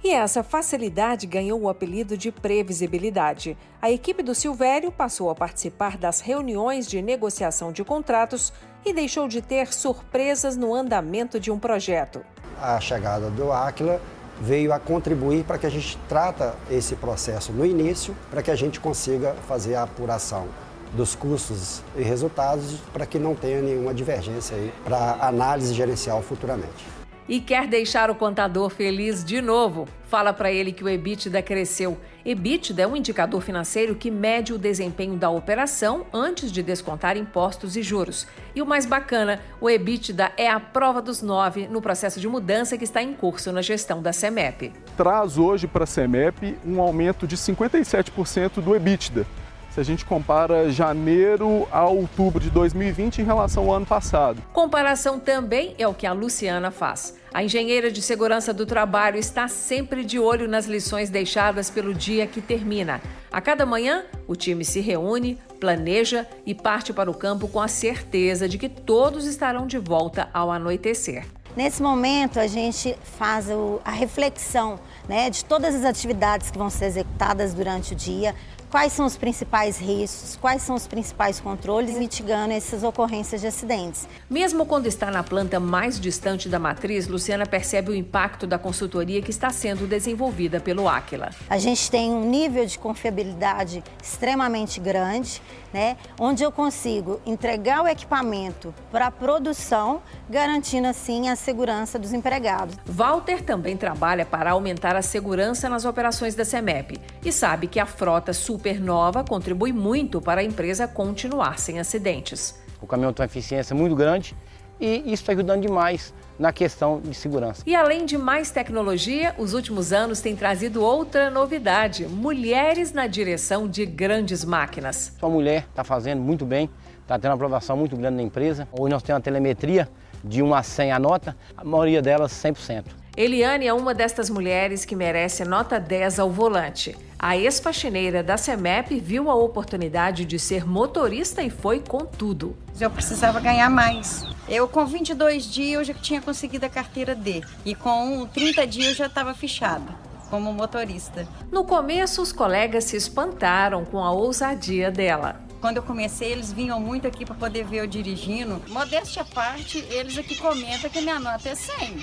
E 0.02 0.12
essa 0.12 0.44
facilidade 0.44 1.26
ganhou 1.26 1.61
o 1.61 1.68
apelido 1.68 2.16
de 2.16 2.30
previsibilidade. 2.30 3.58
A 3.82 3.90
equipe 3.90 4.23
do 4.23 4.34
Silvério 4.34 4.92
passou 4.92 5.28
a 5.28 5.34
participar 5.34 5.99
das 5.99 6.20
reuniões 6.20 6.87
de 6.87 7.02
negociação 7.02 7.73
de 7.73 7.82
contratos 7.82 8.52
e 8.85 8.92
deixou 8.92 9.28
de 9.28 9.42
ter 9.42 9.73
surpresas 9.73 10.56
no 10.56 10.75
andamento 10.75 11.38
de 11.38 11.50
um 11.50 11.58
projeto. 11.58 12.20
A 12.61 12.80
chegada 12.80 13.30
do 13.30 13.52
Aquila 13.52 14.00
veio 14.40 14.73
a 14.73 14.78
contribuir 14.78 15.44
para 15.44 15.58
que 15.58 15.66
a 15.66 15.70
gente 15.70 15.99
trata 16.08 16.54
esse 16.70 16.94
processo 16.97 17.52
no 17.52 17.66
início, 17.66 18.14
para 18.30 18.42
que 18.42 18.50
a 18.50 18.56
gente 18.56 18.80
consiga 18.80 19.35
fazer 19.47 19.75
a 19.75 19.82
apuração 19.82 20.47
dos 20.92 21.14
custos 21.14 21.82
e 21.97 22.02
resultados, 22.02 22.76
para 22.92 23.04
que 23.04 23.18
não 23.18 23.35
tenha 23.35 23.61
nenhuma 23.61 23.92
divergência 23.92 24.56
aí 24.56 24.73
para 24.85 25.18
análise 25.20 25.75
gerencial 25.75 26.23
futuramente 26.23 26.98
e 27.28 27.40
quer 27.40 27.66
deixar 27.66 28.11
o 28.11 28.14
contador 28.14 28.70
feliz 28.70 29.23
de 29.23 29.42
novo. 29.42 29.87
Fala 30.08 30.32
para 30.32 30.50
ele 30.50 30.73
que 30.73 30.82
o 30.82 30.88
EBITDA 30.88 31.42
cresceu. 31.42 31.99
EBITDA 32.25 32.82
é 32.82 32.87
um 32.87 32.97
indicador 32.97 33.42
financeiro 33.42 33.94
que 33.94 34.11
mede 34.11 34.54
o 34.54 34.58
desempenho 34.58 35.16
da 35.16 35.28
operação 35.28 36.06
antes 36.12 36.50
de 36.50 36.62
descontar 36.62 37.16
impostos 37.16 37.76
e 37.76 37.82
juros. 37.82 38.26
E 38.54 38.62
o 38.62 38.66
mais 38.66 38.87
bacana, 38.87 39.40
o 39.61 39.68
EBITDA 39.68 40.32
é 40.37 40.49
a 40.49 40.58
prova 40.58 41.02
dos 41.02 41.20
nove 41.20 41.68
no 41.68 41.82
processo 41.82 42.18
de 42.18 42.26
mudança 42.26 42.78
que 42.78 42.85
está 42.85 43.02
em 43.02 43.12
curso 43.12 43.52
na 43.52 43.61
gestão 43.61 44.00
da 44.00 44.12
CEMEP. 44.12 44.73
Traz 44.97 45.37
hoje 45.37 45.66
para 45.66 45.85
a 45.85 45.87
CEMEP 45.87 46.56
um 46.64 46.80
aumento 46.80 47.26
de 47.26 47.37
57% 47.37 48.62
do 48.62 48.75
EBITDA 48.75 49.26
se 49.70 49.80
a 49.80 49.85
gente 49.85 50.04
compara 50.04 50.70
janeiro 50.73 51.68
a 51.70 51.87
outubro 51.87 52.40
de 52.40 52.50
2020 52.50 53.20
em 53.20 53.25
relação 53.25 53.64
ao 53.64 53.75
ano 53.75 53.87
passado. 53.87 54.42
Comparação 54.52 55.20
também 55.20 55.75
é 55.78 55.87
o 55.87 55.94
que 55.94 56.06
a 56.06 56.12
Luciana 56.12 56.70
faz. 56.70 57.17
A 57.32 57.44
engenheira 57.44 57.90
de 57.90 58.00
segurança 58.00 58.54
do 58.54 58.64
trabalho 58.64 59.18
está 59.18 59.49
sempre 59.49 60.04
de 60.04 60.18
olho 60.18 60.49
nas 60.49 60.66
lições 60.66 61.11
deixadas 61.11 61.68
pelo 61.68 61.92
dia 61.92 62.26
que 62.26 62.40
termina. 62.40 63.00
A 63.30 63.40
cada 63.40 63.66
manhã, 63.66 64.04
o 64.26 64.35
time 64.35 64.64
se 64.64 64.80
reúne, 64.80 65.38
planeja 65.61 66.26
e 66.47 66.54
parte 66.54 66.92
para 66.92 67.11
o 67.11 67.14
campo 67.14 67.47
com 67.47 67.61
a 67.61 67.68
certeza 67.68 68.49
de 68.49 68.56
que 68.56 68.68
todos 68.68 69.26
estarão 69.26 69.66
de 69.66 69.78
volta 69.78 70.30
ao 70.32 70.50
anoitecer. 70.50 71.26
Nesse 71.56 71.82
momento, 71.82 72.38
a 72.38 72.47
gente 72.47 72.97
faz 73.02 73.49
a 73.85 73.90
reflexão 73.90 74.78
né, 75.08 75.28
de 75.28 75.44
todas 75.44 75.75
as 75.75 75.85
atividades 75.85 76.50
que 76.50 76.58
vão 76.58 76.70
ser 76.70 76.87
executadas 76.87 77.52
durante 77.52 77.94
o 77.94 77.97
dia, 77.97 78.35
quais 78.70 78.92
são 78.92 79.06
os 79.06 79.16
principais 79.16 79.78
riscos, 79.78 80.37
quais 80.40 80.62
são 80.62 80.76
os 80.76 80.87
principais 80.87 81.40
controles, 81.40 81.96
mitigando 81.98 82.52
essas 82.52 82.82
ocorrências 82.82 83.40
de 83.40 83.46
acidentes. 83.46 84.08
Mesmo 84.28 84.66
quando 84.66 84.87
está 84.87 85.10
na 85.10 85.22
planta 85.22 85.58
mais 85.58 85.98
distante 85.98 86.48
da 86.48 86.58
matriz, 86.58 87.08
Luciana 87.08 87.46
percebe 87.46 87.90
o 87.90 87.94
impacto 87.94 88.46
da 88.46 88.58
consultoria 88.58 89.22
que 89.22 89.30
está 89.30 89.50
sendo 89.50 89.87
desenvolvida 89.87 90.60
pelo 90.60 90.88
Aquila. 90.88 91.30
A 91.48 91.58
gente 91.58 91.90
tem 91.90 92.10
um 92.10 92.28
nível 92.28 92.64
de 92.66 92.78
confiabilidade 92.78 93.82
extremamente 94.02 94.80
grande, 94.80 95.40
né, 95.72 95.96
onde 96.18 96.42
eu 96.42 96.50
consigo 96.50 97.20
entregar 97.26 97.82
o 97.82 97.88
equipamento 97.88 98.75
para 98.90 99.06
a 99.06 99.10
produção, 99.10 100.02
garantindo 100.28 100.88
assim 100.88 101.28
a 101.28 101.37
segurança 101.37 101.98
dos 101.98 102.12
empregados. 102.12 102.76
Walter 102.87 103.42
também 103.42 103.76
trabalha 103.76 104.25
para 104.25 104.52
aumentar 104.52 104.96
a 104.96 105.02
segurança 105.02 105.68
nas 105.68 105.84
operações 105.84 106.34
da 106.34 106.44
CEMEP 106.44 106.98
e 107.25 107.30
sabe 107.30 107.66
que 107.66 107.78
a 107.78 107.87
frota 107.87 108.32
supernova 108.58 109.22
contribui 109.22 109.72
muito 109.72 110.20
para 110.20 110.40
a 110.40 110.44
empresa 110.44 110.88
continuar 110.88 111.58
sem 111.60 111.78
acidentes. 111.78 112.60
O 112.82 112.86
caminhão 112.86 113.12
tem 113.12 113.22
uma 113.22 113.26
eficiência 113.26 113.74
muito 113.74 113.94
grande 113.94 114.36
e 114.80 114.98
isso 115.06 115.22
está 115.22 115.32
ajudando 115.32 115.62
demais 115.62 116.12
na 116.38 116.52
questão 116.52 117.00
de 117.00 117.14
segurança. 117.14 117.62
E 117.66 117.74
além 117.74 118.04
de 118.04 118.18
mais 118.18 118.50
tecnologia, 118.50 119.34
os 119.38 119.54
últimos 119.54 119.92
anos 119.92 120.20
têm 120.20 120.34
trazido 120.34 120.82
outra 120.82 121.30
novidade: 121.30 122.06
mulheres 122.06 122.92
na 122.92 123.06
direção 123.06 123.68
de 123.68 123.86
grandes 123.86 124.44
máquinas. 124.44 125.14
Sua 125.18 125.28
mulher 125.28 125.66
está 125.70 125.84
fazendo 125.84 126.20
muito 126.20 126.44
bem, 126.44 126.68
está 127.00 127.16
tendo 127.16 127.30
uma 127.30 127.36
aprovação 127.36 127.76
muito 127.76 127.96
grande 127.96 128.16
na 128.16 128.22
empresa. 128.22 128.68
Hoje 128.72 128.92
nós 128.92 129.02
temos 129.02 129.18
uma 129.18 129.24
telemetria 129.24 129.88
de 130.22 130.42
1 130.42 130.54
a 130.54 130.62
100 130.64 130.92
a 130.92 130.98
nota, 130.98 131.36
a 131.56 131.64
maioria 131.64 132.02
delas 132.02 132.32
100%. 132.32 132.84
Eliane 133.20 133.66
é 133.66 133.75
uma 133.75 133.92
destas 133.92 134.30
mulheres 134.30 134.84
que 134.84 134.94
merece 134.94 135.44
nota 135.44 135.80
10 135.80 136.20
ao 136.20 136.30
volante. 136.30 136.96
A 137.18 137.37
ex-faxineira 137.37 138.22
da 138.22 138.37
CEMEP 138.37 139.00
viu 139.00 139.28
a 139.28 139.34
oportunidade 139.34 140.25
de 140.25 140.38
ser 140.38 140.64
motorista 140.64 141.42
e 141.42 141.50
foi 141.50 141.80
com 141.80 142.06
tudo. 142.06 142.56
Eu 142.78 142.88
precisava 142.88 143.40
ganhar 143.40 143.68
mais. 143.68 144.25
Eu, 144.48 144.68
com 144.68 144.87
22 144.87 145.50
dias, 145.50 145.80
eu 145.80 145.84
já 145.84 145.94
tinha 145.94 146.22
conseguido 146.22 146.66
a 146.66 146.68
carteira 146.68 147.12
D. 147.12 147.42
E 147.64 147.75
com 147.75 148.25
30 148.32 148.64
dias, 148.68 148.90
eu 148.90 148.94
já 148.94 149.06
estava 149.06 149.34
fichada 149.34 149.96
como 150.30 150.52
motorista. 150.52 151.26
No 151.50 151.64
começo, 151.64 152.22
os 152.22 152.30
colegas 152.30 152.84
se 152.84 152.96
espantaram 152.96 153.84
com 153.84 153.98
a 153.98 154.12
ousadia 154.12 154.92
dela. 154.92 155.40
Quando 155.60 155.78
eu 155.78 155.82
comecei, 155.82 156.30
eles 156.30 156.52
vinham 156.52 156.78
muito 156.78 157.08
aqui 157.08 157.25
para 157.25 157.34
poder 157.34 157.64
ver 157.64 157.78
eu 157.78 157.87
dirigindo. 157.88 158.62
Modéstia 158.68 159.22
à 159.22 159.25
parte, 159.25 159.84
eles 159.90 160.16
aqui 160.16 160.37
comentam 160.37 160.88
que 160.88 161.00
minha 161.00 161.18
nota 161.18 161.48
é 161.48 161.54
100. 161.56 161.98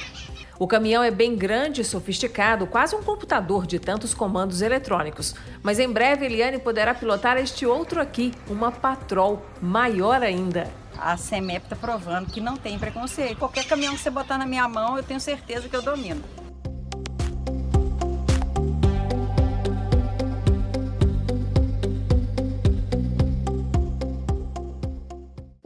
O 0.57 0.67
caminhão 0.67 1.03
é 1.03 1.12
bem 1.12 1.35
grande 1.35 1.81
e 1.81 1.85
sofisticado, 1.85 2.65
quase 2.65 2.95
um 2.95 3.03
computador 3.03 3.67
de 3.67 3.77
tantos 3.77 4.13
comandos 4.13 4.62
eletrônicos. 4.62 5.35
Mas 5.62 5.79
em 5.79 5.91
breve 5.91 6.25
Eliane 6.25 6.59
poderá 6.59 6.93
pilotar 6.93 7.38
este 7.38 7.65
outro 7.65 8.00
aqui, 8.00 8.31
uma 8.47 8.71
Patrol, 8.71 9.45
maior 9.62 10.24
ainda. 10.24 10.71
A 10.97 11.17
CEMEP 11.17 11.65
está 11.65 11.75
provando 11.75 12.31
que 12.31 12.39
não 12.39 12.55
tem 12.55 12.79
preconceito. 12.79 13.38
Qualquer 13.38 13.65
caminhão 13.65 13.95
que 13.95 14.01
você 14.01 14.09
botar 14.09 14.38
na 14.38 14.45
minha 14.45 14.67
mão, 14.67 14.95
eu 14.95 15.03
tenho 15.03 15.19
certeza 15.19 15.67
que 15.67 15.75
eu 15.75 15.81
domino. 15.81 16.24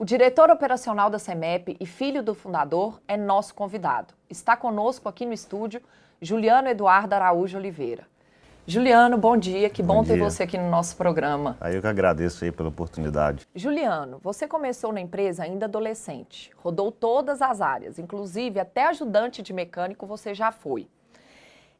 Diretor 0.05 0.49
operacional 0.49 1.09
da 1.09 1.19
CEMEP 1.19 1.75
e 1.77 1.85
filho 1.85 2.23
do 2.23 2.33
fundador 2.33 3.01
é 3.05 3.17
nosso 3.17 3.53
convidado. 3.53 4.13
Está 4.29 4.55
conosco 4.55 5.09
aqui 5.09 5.25
no 5.25 5.33
estúdio 5.33 5.81
Juliano 6.21 6.69
Eduardo 6.69 7.15
Araújo 7.15 7.57
Oliveira. 7.57 8.07
Juliano, 8.65 9.17
bom 9.17 9.35
dia, 9.35 9.69
que 9.69 9.83
bom, 9.83 9.95
bom 9.95 10.03
ter 10.03 10.17
você 10.17 10.43
aqui 10.43 10.57
no 10.57 10.69
nosso 10.69 10.95
programa. 10.95 11.57
Aí 11.59 11.75
eu 11.75 11.81
que 11.81 11.87
agradeço 11.87 12.45
aí 12.45 12.51
pela 12.51 12.69
oportunidade. 12.69 13.47
Juliano, 13.53 14.19
você 14.23 14.47
começou 14.47 14.93
na 14.93 15.01
empresa 15.01 15.43
ainda 15.43 15.65
adolescente, 15.65 16.51
rodou 16.55 16.91
todas 16.91 17.41
as 17.41 17.59
áreas, 17.59 17.99
inclusive 17.99 18.59
até 18.59 18.85
ajudante 18.85 19.41
de 19.41 19.51
mecânico 19.51 20.05
você 20.05 20.33
já 20.33 20.51
foi. 20.51 20.87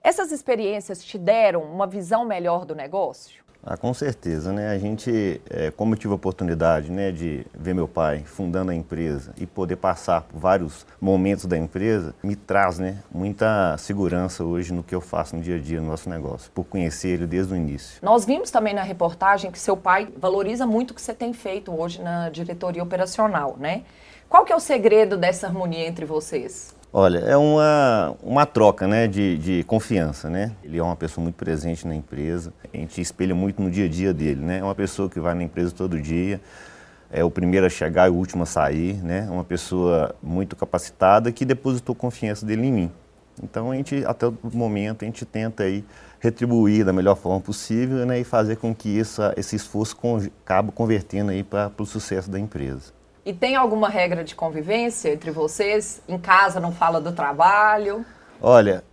Essas 0.01 0.31
experiências 0.31 1.03
te 1.03 1.17
deram 1.17 1.61
uma 1.61 1.85
visão 1.88 2.25
melhor 2.25 2.65
do 2.65 2.75
negócio? 2.75 3.43
Ah, 3.61 3.75
com 3.75 3.93
certeza, 3.93 4.53
né? 4.53 4.69
A 4.69 4.77
gente, 4.77 5.41
é, 5.49 5.69
como 5.69 5.93
eu 5.93 5.97
tive 5.97 6.13
a 6.13 6.15
oportunidade, 6.15 6.89
né, 6.89 7.11
de 7.11 7.45
ver 7.53 7.75
meu 7.75 7.87
pai 7.87 8.23
fundando 8.25 8.71
a 8.71 8.75
empresa 8.75 9.33
e 9.37 9.45
poder 9.45 9.75
passar 9.75 10.21
por 10.21 10.39
vários 10.39 10.85
momentos 10.99 11.45
da 11.45 11.57
empresa, 11.57 12.15
me 12.23 12.35
traz, 12.35 12.79
né, 12.79 12.99
muita 13.11 13.77
segurança 13.77 14.45
hoje 14.45 14.73
no 14.73 14.81
que 14.81 14.95
eu 14.95 15.01
faço 15.01 15.35
no 15.35 15.41
dia 15.41 15.57
a 15.57 15.59
dia 15.59 15.81
no 15.81 15.87
nosso 15.87 16.09
negócio, 16.09 16.49
por 16.51 16.63
conhecer 16.63 17.09
ele 17.09 17.27
desde 17.27 17.53
o 17.53 17.55
início. 17.55 17.99
Nós 18.01 18.23
vimos 18.23 18.49
também 18.49 18.73
na 18.73 18.81
reportagem 18.81 19.51
que 19.51 19.59
seu 19.59 19.75
pai 19.75 20.07
valoriza 20.17 20.65
muito 20.65 20.91
o 20.91 20.93
que 20.93 21.01
você 21.01 21.13
tem 21.13 21.33
feito 21.33 21.77
hoje 21.77 22.01
na 22.01 22.29
diretoria 22.29 22.81
operacional, 22.81 23.57
né? 23.59 23.83
Qual 24.29 24.45
que 24.45 24.53
é 24.53 24.55
o 24.55 24.59
segredo 24.59 25.17
dessa 25.17 25.47
harmonia 25.47 25.85
entre 25.85 26.05
vocês? 26.05 26.78
Olha, 26.91 27.19
é 27.19 27.38
uma, 27.38 28.15
uma 28.24 28.46
troca 28.48 28.88
né, 28.88 29.08
de, 29.08 29.38
de 29.38 29.63
confiança. 29.65 30.27
Né? 30.27 30.51
Ele 30.63 30.79
é 30.79 30.84
uma 30.84 30.96
pessoa 30.96 31.22
muito 31.22 31.36
presente 31.36 31.88
na 31.88 31.93
empresa, 31.93 32.51
a 32.74 32.77
gente 32.77 33.00
espelha 33.00 33.36
muito 33.36 33.62
no 33.62 33.69
dia 33.69 33.86
a 33.86 33.88
dia 33.88 34.12
dele. 34.12 34.41
Né? 34.41 34.58
É 34.58 34.63
uma 34.63 34.74
pessoa 34.74 35.08
que 35.08 35.19
vai 35.19 35.36
na 35.36 35.43
empresa 35.43 35.72
todo 35.72 36.01
dia, 36.01 36.41
é 37.12 37.24
o 37.24 37.29
primeiro 37.29 37.67
a 37.67 37.69
chegar 37.69 38.08
e 38.08 38.12
o 38.12 38.15
último 38.15 38.41
a 38.41 38.46
sair. 38.48 38.96
Né? 39.03 39.25
É 39.27 39.31
uma 39.31 39.43
pessoa 39.43 40.15
muito 40.22 40.55
capacitada 40.55 41.31
que 41.31 41.46
depositou 41.46 41.93
confiança 41.93 42.43
dele 42.43 42.65
em 42.65 42.74
mim. 42.74 42.91
Então, 43.41 43.72
a 43.72 43.75
gente, 43.75 44.03
até 44.05 44.27
o 44.27 44.36
momento, 44.51 45.03
a 45.03 45.05
gente 45.05 45.25
tenta 45.25 45.63
aí 45.63 45.86
retribuir 46.19 46.84
da 46.84 46.91
melhor 46.91 47.15
forma 47.15 47.39
possível 47.39 48.05
né, 48.05 48.19
e 48.19 48.24
fazer 48.25 48.58
com 48.58 48.75
que 48.75 48.98
esse 48.98 49.55
esforço 49.55 49.96
acabe 50.43 50.72
convertendo 50.74 51.31
para 51.46 51.72
o 51.77 51.86
sucesso 51.86 52.29
da 52.29 52.38
empresa. 52.38 52.99
E 53.29 53.33
tem 53.33 53.55
alguma 53.55 53.88
regra 53.89 54.24
de 54.24 54.33
convivência 54.33 55.13
entre 55.13 55.29
vocês? 55.29 56.01
Em 56.09 56.17
casa 56.17 56.59
não 56.59 56.71
fala 56.71 57.00
do 57.00 57.12
trabalho? 57.12 58.03
Olha, 58.41 58.83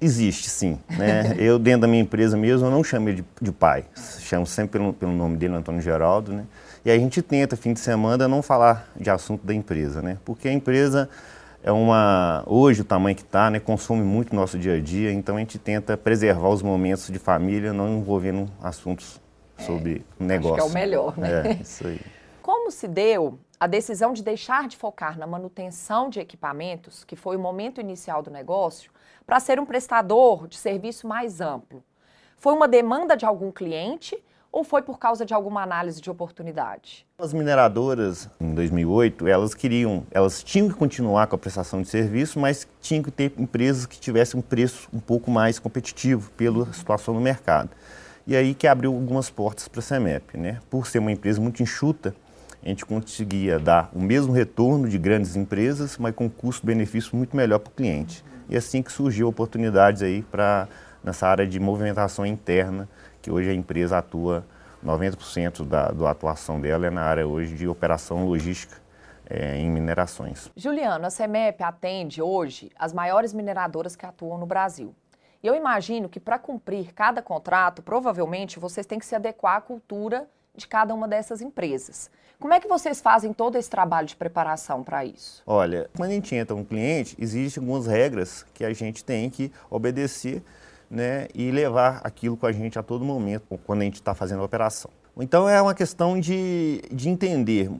existe 0.00 0.50
sim. 0.50 0.76
Né? 0.88 1.36
eu, 1.38 1.56
dentro 1.56 1.82
da 1.82 1.86
minha 1.86 2.02
empresa 2.02 2.36
mesmo, 2.36 2.66
eu 2.66 2.70
não 2.72 2.82
chamo 2.82 3.14
de, 3.14 3.24
de 3.40 3.52
pai. 3.52 3.84
Chamo 4.18 4.44
sempre 4.44 4.80
pelo, 4.80 4.92
pelo 4.92 5.12
nome 5.12 5.36
dele, 5.36 5.54
Antônio 5.54 5.80
Geraldo. 5.80 6.32
Né? 6.32 6.46
E 6.84 6.90
a 6.90 6.98
gente 6.98 7.22
tenta, 7.22 7.56
fim 7.56 7.72
de 7.72 7.78
semana, 7.78 8.26
não 8.26 8.42
falar 8.42 8.90
de 8.96 9.08
assunto 9.08 9.46
da 9.46 9.54
empresa. 9.54 10.02
Né? 10.02 10.18
Porque 10.24 10.48
a 10.48 10.52
empresa 10.52 11.08
é 11.62 11.70
uma. 11.70 12.42
Hoje, 12.48 12.80
o 12.80 12.84
tamanho 12.84 13.14
que 13.14 13.22
está, 13.22 13.52
né, 13.52 13.60
consome 13.60 14.02
muito 14.02 14.34
nosso 14.34 14.58
dia 14.58 14.78
a 14.78 14.80
dia. 14.80 15.12
Então, 15.12 15.36
a 15.36 15.38
gente 15.38 15.60
tenta 15.60 15.96
preservar 15.96 16.48
os 16.48 16.60
momentos 16.60 17.06
de 17.06 17.20
família, 17.20 17.72
não 17.72 17.88
envolvendo 17.88 18.50
assuntos 18.60 19.20
sobre 19.56 20.04
é, 20.18 20.24
negócio. 20.24 20.56
Acho 20.56 20.72
que 20.72 20.76
é 20.76 20.80
o 20.80 20.82
melhor, 20.82 21.16
né? 21.16 21.50
É, 21.50 21.62
isso 21.62 21.86
aí. 21.86 22.00
Como 22.42 22.72
se 22.72 22.88
deu 22.88 23.38
a 23.60 23.66
decisão 23.66 24.14
de 24.14 24.22
deixar 24.22 24.66
de 24.66 24.74
focar 24.74 25.18
na 25.18 25.26
manutenção 25.26 26.08
de 26.08 26.18
equipamentos, 26.18 27.04
que 27.04 27.14
foi 27.14 27.36
o 27.36 27.38
momento 27.38 27.78
inicial 27.78 28.22
do 28.22 28.30
negócio, 28.30 28.90
para 29.26 29.38
ser 29.38 29.60
um 29.60 29.66
prestador 29.66 30.48
de 30.48 30.56
serviço 30.56 31.06
mais 31.06 31.42
amplo? 31.42 31.84
Foi 32.38 32.54
uma 32.54 32.66
demanda 32.66 33.14
de 33.14 33.26
algum 33.26 33.52
cliente 33.52 34.16
ou 34.50 34.64
foi 34.64 34.80
por 34.80 34.98
causa 34.98 35.26
de 35.26 35.34
alguma 35.34 35.62
análise 35.62 36.00
de 36.00 36.10
oportunidade? 36.10 37.06
As 37.18 37.34
mineradoras, 37.34 38.30
em 38.40 38.54
2008, 38.54 39.28
elas 39.28 39.52
queriam, 39.52 40.06
elas 40.10 40.42
tinham 40.42 40.66
que 40.66 40.74
continuar 40.74 41.26
com 41.26 41.36
a 41.36 41.38
prestação 41.38 41.82
de 41.82 41.88
serviço, 41.88 42.40
mas 42.40 42.66
tinham 42.80 43.02
que 43.02 43.10
ter 43.10 43.34
empresas 43.36 43.84
que 43.84 44.00
tivessem 44.00 44.40
um 44.40 44.42
preço 44.42 44.88
um 44.90 44.98
pouco 44.98 45.30
mais 45.30 45.58
competitivo 45.58 46.30
pela 46.30 46.72
situação 46.72 47.12
no 47.12 47.20
mercado. 47.20 47.68
E 48.26 48.34
aí 48.34 48.54
que 48.54 48.66
abriu 48.66 48.94
algumas 48.94 49.28
portas 49.28 49.68
para 49.68 49.80
a 49.80 49.82
CEMEP, 49.82 50.38
né? 50.38 50.60
Por 50.70 50.86
ser 50.86 50.98
uma 50.98 51.12
empresa 51.12 51.40
muito 51.40 51.62
enxuta, 51.62 52.14
a 52.62 52.68
gente 52.68 52.84
conseguia 52.84 53.58
dar 53.58 53.90
o 53.94 54.00
mesmo 54.00 54.32
retorno 54.32 54.88
de 54.88 54.98
grandes 54.98 55.36
empresas, 55.36 55.96
mas 55.96 56.14
com 56.14 56.28
custo-benefício 56.28 57.16
muito 57.16 57.36
melhor 57.36 57.58
para 57.58 57.70
o 57.70 57.74
cliente. 57.74 58.24
E 58.48 58.56
assim 58.56 58.82
que 58.82 58.92
surgiu 58.92 59.28
oportunidades 59.28 60.02
aí 60.02 60.22
para 60.22 60.68
nessa 61.02 61.26
área 61.26 61.46
de 61.46 61.58
movimentação 61.58 62.26
interna, 62.26 62.88
que 63.22 63.30
hoje 63.30 63.48
a 63.48 63.54
empresa 63.54 63.98
atua 63.98 64.44
90% 64.84 65.66
da, 65.66 65.90
da 65.90 66.10
atuação 66.10 66.60
dela 66.60 66.86
é 66.86 66.90
na 66.90 67.02
área 67.02 67.26
hoje 67.26 67.54
de 67.54 67.66
operação 67.66 68.26
logística 68.26 68.76
é, 69.28 69.56
em 69.56 69.70
minerações. 69.70 70.50
Juliano, 70.56 71.06
a 71.06 71.10
CEMEP 71.10 71.62
atende 71.62 72.20
hoje 72.20 72.70
as 72.78 72.92
maiores 72.92 73.32
mineradoras 73.32 73.94
que 73.94 74.04
atuam 74.04 74.38
no 74.38 74.46
Brasil. 74.46 74.94
E 75.42 75.46
eu 75.46 75.54
imagino 75.54 76.08
que 76.08 76.20
para 76.20 76.38
cumprir 76.38 76.92
cada 76.92 77.22
contrato, 77.22 77.82
provavelmente 77.82 78.58
vocês 78.58 78.86
têm 78.86 78.98
que 78.98 79.06
se 79.06 79.14
adequar 79.14 79.56
à 79.56 79.60
cultura 79.60 80.28
de 80.54 80.66
cada 80.66 80.92
uma 80.92 81.08
dessas 81.08 81.40
empresas. 81.40 82.10
Como 82.40 82.54
é 82.54 82.58
que 82.58 82.66
vocês 82.66 83.02
fazem 83.02 83.34
todo 83.34 83.56
esse 83.56 83.68
trabalho 83.68 84.06
de 84.06 84.16
preparação 84.16 84.82
para 84.82 85.04
isso? 85.04 85.42
Olha, 85.46 85.90
quando 85.94 86.10
a 86.10 86.14
gente 86.14 86.34
entra 86.34 86.56
um 86.56 86.64
cliente, 86.64 87.14
existem 87.20 87.60
algumas 87.60 87.86
regras 87.86 88.46
que 88.54 88.64
a 88.64 88.72
gente 88.72 89.04
tem 89.04 89.28
que 89.28 89.52
obedecer 89.68 90.42
né, 90.90 91.28
e 91.34 91.50
levar 91.50 92.00
aquilo 92.02 92.38
com 92.38 92.46
a 92.46 92.52
gente 92.52 92.78
a 92.78 92.82
todo 92.82 93.04
momento, 93.04 93.44
quando 93.66 93.82
a 93.82 93.84
gente 93.84 93.96
está 93.96 94.14
fazendo 94.14 94.40
a 94.40 94.44
operação. 94.44 94.90
Então 95.18 95.46
é 95.46 95.60
uma 95.60 95.74
questão 95.74 96.18
de, 96.18 96.82
de 96.90 97.10
entender. 97.10 97.70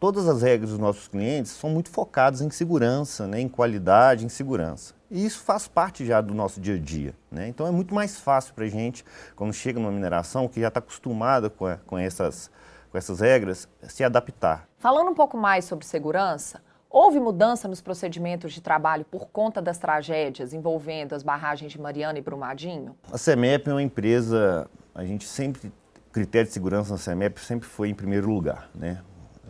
todas 0.00 0.26
as 0.26 0.40
regras 0.40 0.70
dos 0.70 0.78
nossos 0.78 1.06
clientes 1.06 1.52
são 1.52 1.68
muito 1.68 1.90
focadas 1.90 2.40
em 2.40 2.48
segurança, 2.50 3.26
né, 3.26 3.40
em 3.40 3.48
qualidade, 3.48 4.24
em 4.24 4.28
segurança. 4.30 4.94
E 5.10 5.24
isso 5.24 5.40
faz 5.40 5.68
parte 5.68 6.04
já 6.04 6.20
do 6.20 6.34
nosso 6.34 6.60
dia 6.60 6.76
a 6.76 6.78
dia. 6.78 7.14
Né? 7.30 7.48
Então 7.48 7.66
é 7.66 7.70
muito 7.70 7.94
mais 7.94 8.18
fácil 8.18 8.54
para 8.54 8.64
a 8.64 8.68
gente, 8.68 9.04
quando 9.36 9.52
chega 9.52 9.78
numa 9.78 9.92
mineração, 9.92 10.48
que 10.48 10.60
já 10.60 10.68
está 10.68 10.78
acostumada 10.78 11.50
com, 11.50 11.66
com, 11.86 11.98
essas, 11.98 12.50
com 12.90 12.98
essas 12.98 13.20
regras, 13.20 13.68
se 13.82 14.02
adaptar. 14.02 14.68
Falando 14.78 15.10
um 15.10 15.14
pouco 15.14 15.36
mais 15.36 15.64
sobre 15.64 15.84
segurança, 15.84 16.62
houve 16.88 17.20
mudança 17.20 17.68
nos 17.68 17.80
procedimentos 17.80 18.52
de 18.52 18.60
trabalho 18.60 19.04
por 19.04 19.28
conta 19.28 19.60
das 19.60 19.78
tragédias 19.78 20.52
envolvendo 20.52 21.14
as 21.14 21.22
barragens 21.22 21.72
de 21.72 21.80
Mariana 21.80 22.18
e 22.18 22.22
Brumadinho? 22.22 22.96
A 23.12 23.18
CEMEP 23.18 23.68
é 23.68 23.72
uma 23.72 23.82
empresa, 23.82 24.68
a 24.94 25.04
gente 25.04 25.26
sempre, 25.26 25.72
critério 26.12 26.48
de 26.48 26.54
segurança 26.54 26.92
na 26.92 26.98
CEMEP 26.98 27.40
sempre 27.40 27.68
foi 27.68 27.88
em 27.88 27.94
primeiro 27.94 28.28
lugar. 28.28 28.70
Né? 28.74 29.02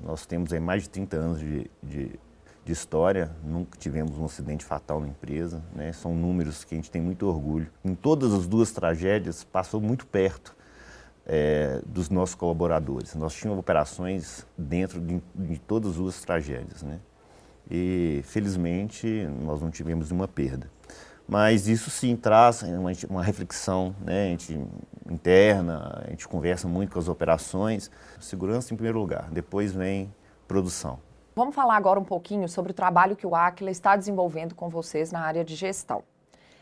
Nós 0.02 0.26
temos 0.26 0.52
aí 0.52 0.60
mais 0.60 0.84
de 0.84 0.90
30 0.90 1.16
anos 1.16 1.38
de, 1.38 1.70
de 1.82 2.18
de 2.68 2.72
história, 2.72 3.34
nunca 3.42 3.78
tivemos 3.78 4.18
um 4.18 4.26
acidente 4.26 4.62
fatal 4.62 5.00
na 5.00 5.08
empresa, 5.08 5.62
né? 5.74 5.90
são 5.90 6.14
números 6.14 6.64
que 6.64 6.74
a 6.74 6.76
gente 6.76 6.90
tem 6.90 7.00
muito 7.00 7.26
orgulho. 7.26 7.70
Em 7.82 7.94
todas 7.94 8.34
as 8.34 8.46
duas 8.46 8.70
tragédias, 8.70 9.42
passou 9.42 9.80
muito 9.80 10.06
perto 10.06 10.54
é, 11.28 11.82
dos 11.84 12.08
nossos 12.08 12.34
colaboradores. 12.34 13.14
Nós 13.14 13.34
tínhamos 13.34 13.60
operações 13.60 14.46
dentro 14.56 14.98
de, 15.00 15.22
de 15.34 15.58
todas 15.58 16.00
as 16.00 16.20
tragédias. 16.22 16.82
Né? 16.82 16.98
E, 17.70 18.22
felizmente, 18.24 19.28
nós 19.42 19.60
não 19.60 19.70
tivemos 19.70 20.10
nenhuma 20.10 20.26
perda. 20.26 20.70
Mas 21.28 21.68
isso 21.68 21.90
sim 21.90 22.16
traz 22.16 22.62
uma, 22.62 22.90
uma 23.10 23.22
reflexão 23.22 23.94
né? 24.00 24.30
gente, 24.30 24.58
interna, 25.10 26.02
a 26.06 26.10
gente 26.10 26.26
conversa 26.26 26.66
muito 26.66 26.92
com 26.92 26.98
as 26.98 27.06
operações. 27.06 27.90
Segurança 28.18 28.72
em 28.72 28.76
primeiro 28.78 28.98
lugar, 28.98 29.28
depois 29.30 29.72
vem 29.72 30.10
produção. 30.48 30.98
Vamos 31.36 31.54
falar 31.54 31.76
agora 31.76 32.00
um 32.00 32.04
pouquinho 32.04 32.48
sobre 32.48 32.72
o 32.72 32.74
trabalho 32.74 33.14
que 33.14 33.26
o 33.26 33.36
Aquila 33.36 33.70
está 33.70 33.94
desenvolvendo 33.94 34.54
com 34.54 34.70
vocês 34.70 35.12
na 35.12 35.20
área 35.20 35.44
de 35.44 35.54
gestão. 35.54 36.02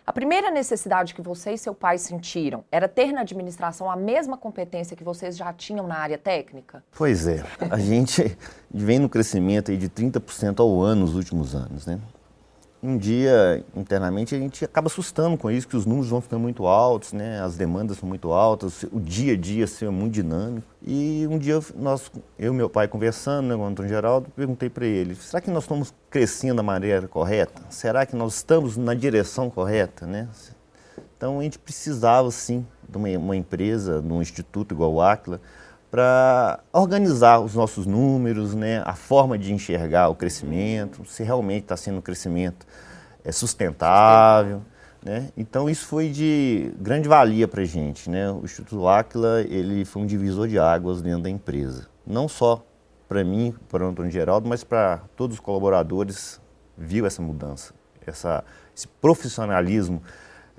A 0.08 0.12
primeira 0.12 0.52
necessidade 0.52 1.12
que 1.12 1.20
você 1.20 1.54
e 1.54 1.58
seu 1.58 1.74
pai 1.74 1.98
sentiram 1.98 2.64
era 2.70 2.86
ter 2.86 3.10
na 3.10 3.22
administração 3.22 3.90
a 3.90 3.96
mesma 3.96 4.36
competência 4.36 4.96
que 4.96 5.02
vocês 5.02 5.36
já 5.36 5.52
tinham 5.52 5.84
na 5.84 5.96
área 5.96 6.16
técnica? 6.16 6.84
Pois 6.96 7.26
é, 7.26 7.44
a 7.68 7.76
gente 7.76 8.38
vem 8.72 9.00
no 9.00 9.08
crescimento 9.08 9.72
aí 9.72 9.76
de 9.76 9.88
30% 9.90 10.60
ao 10.60 10.80
ano 10.80 11.00
nos 11.00 11.16
últimos 11.16 11.56
anos, 11.56 11.86
né? 11.86 11.98
Um 12.82 12.96
dia, 12.96 13.64
internamente, 13.74 14.34
a 14.34 14.38
gente 14.38 14.64
acaba 14.64 14.86
assustando 14.86 15.36
com 15.36 15.50
isso, 15.50 15.66
que 15.66 15.76
os 15.76 15.86
números 15.86 16.08
vão 16.08 16.20
ficando 16.20 16.40
muito 16.40 16.66
altos, 16.66 17.12
né? 17.12 17.40
as 17.40 17.56
demandas 17.56 17.98
são 17.98 18.08
muito 18.08 18.32
altas, 18.32 18.84
o 18.92 19.00
dia 19.00 19.32
a 19.32 19.36
dia 19.36 19.64
assim, 19.64 19.86
é 19.86 19.90
muito 19.90 20.14
dinâmico. 20.14 20.66
E 20.82 21.26
um 21.30 21.38
dia, 21.38 21.58
nós, 21.74 22.10
eu 22.38 22.52
e 22.52 22.56
meu 22.56 22.68
pai 22.68 22.86
conversando 22.86 23.48
né, 23.48 23.56
com 23.56 23.62
o 23.62 23.66
Antônio 23.66 23.88
Geraldo, 23.88 24.30
perguntei 24.36 24.68
para 24.68 24.86
ele, 24.86 25.14
será 25.14 25.40
que 25.40 25.50
nós 25.50 25.64
estamos 25.64 25.92
crescendo 26.10 26.56
da 26.56 26.62
maneira 26.62 27.08
correta? 27.08 27.62
Será 27.70 28.04
que 28.04 28.14
nós 28.14 28.34
estamos 28.34 28.76
na 28.76 28.94
direção 28.94 29.50
correta? 29.50 30.06
Né? 30.06 30.28
Então, 31.16 31.40
a 31.40 31.42
gente 31.42 31.58
precisava, 31.58 32.30
sim, 32.30 32.66
de 32.88 32.96
uma, 32.96 33.08
uma 33.18 33.36
empresa, 33.36 34.02
de 34.02 34.12
um 34.12 34.20
instituto 34.20 34.74
igual 34.74 34.92
o 34.92 35.00
Aquila, 35.00 35.40
para 35.90 36.60
organizar 36.72 37.40
os 37.40 37.54
nossos 37.54 37.86
números, 37.86 38.54
né, 38.54 38.82
a 38.84 38.94
forma 38.94 39.38
de 39.38 39.52
enxergar 39.52 40.08
o 40.08 40.14
crescimento, 40.14 41.04
se 41.04 41.22
realmente 41.22 41.62
está 41.62 41.76
sendo 41.76 41.98
um 41.98 42.02
crescimento 42.02 42.66
é, 43.24 43.32
sustentável. 43.32 44.62
Né? 45.04 45.30
Então 45.36 45.70
isso 45.70 45.86
foi 45.86 46.08
de 46.08 46.72
grande 46.80 47.08
valia 47.08 47.46
para 47.46 47.62
a 47.62 47.64
gente. 47.64 48.10
Né? 48.10 48.30
O 48.30 48.42
Instituto 48.44 48.88
Aquila 48.88 49.40
ele 49.42 49.84
foi 49.84 50.02
um 50.02 50.06
divisor 50.06 50.48
de 50.48 50.58
águas 50.58 51.00
dentro 51.00 51.22
da 51.22 51.30
empresa. 51.30 51.86
Não 52.06 52.28
só 52.28 52.64
para 53.08 53.22
mim, 53.22 53.54
para 53.68 53.84
o 53.84 53.88
Antônio 53.88 54.10
Geraldo, 54.10 54.48
mas 54.48 54.64
para 54.64 55.02
todos 55.16 55.36
os 55.36 55.40
colaboradores 55.40 56.40
viu 56.76 57.06
essa 57.06 57.22
mudança, 57.22 57.72
essa, 58.04 58.44
esse 58.76 58.88
profissionalismo 58.88 60.02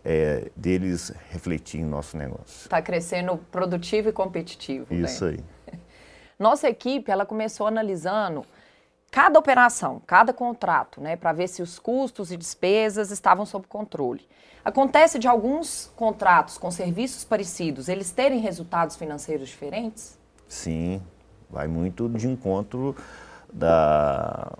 é, 0.04 0.50
deles 0.56 1.14
refletir 1.30 1.82
em 1.82 1.86
nosso 1.86 2.18
negócio. 2.18 2.64
Está 2.64 2.82
crescendo 2.82 3.38
produtivo 3.52 4.10
e 4.10 4.12
competitivo. 4.12 4.94
Né? 4.94 5.02
Isso 5.02 5.26
né? 5.26 5.38
aí. 5.72 5.80
Nossa 6.40 6.70
equipe 6.70 7.12
ela 7.12 7.26
começou 7.26 7.68
analisando 7.68 8.46
cada 9.12 9.40
operação, 9.40 10.02
cada 10.06 10.34
contrato, 10.34 11.02
né, 11.02 11.16
para 11.16 11.32
ver 11.32 11.48
se 11.48 11.62
os 11.62 11.80
custos 11.80 12.32
e 12.32 12.38
despesas 12.38 13.10
estavam 13.10 13.46
sob 13.46 13.66
controle. 13.68 14.28
Acontece 14.64 15.18
de 15.18 15.28
alguns 15.28 15.92
contratos 15.96 16.58
com 16.58 16.70
serviços 16.70 17.24
parecidos, 17.24 17.88
eles 17.88 18.12
terem 18.12 18.40
resultados 18.40 18.96
financeiros 18.96 19.48
diferentes? 19.48 20.20
Sim, 20.48 21.02
vai 21.50 21.68
muito 21.68 22.10
de 22.10 22.28
encontro 22.28 22.96
da 23.52 24.52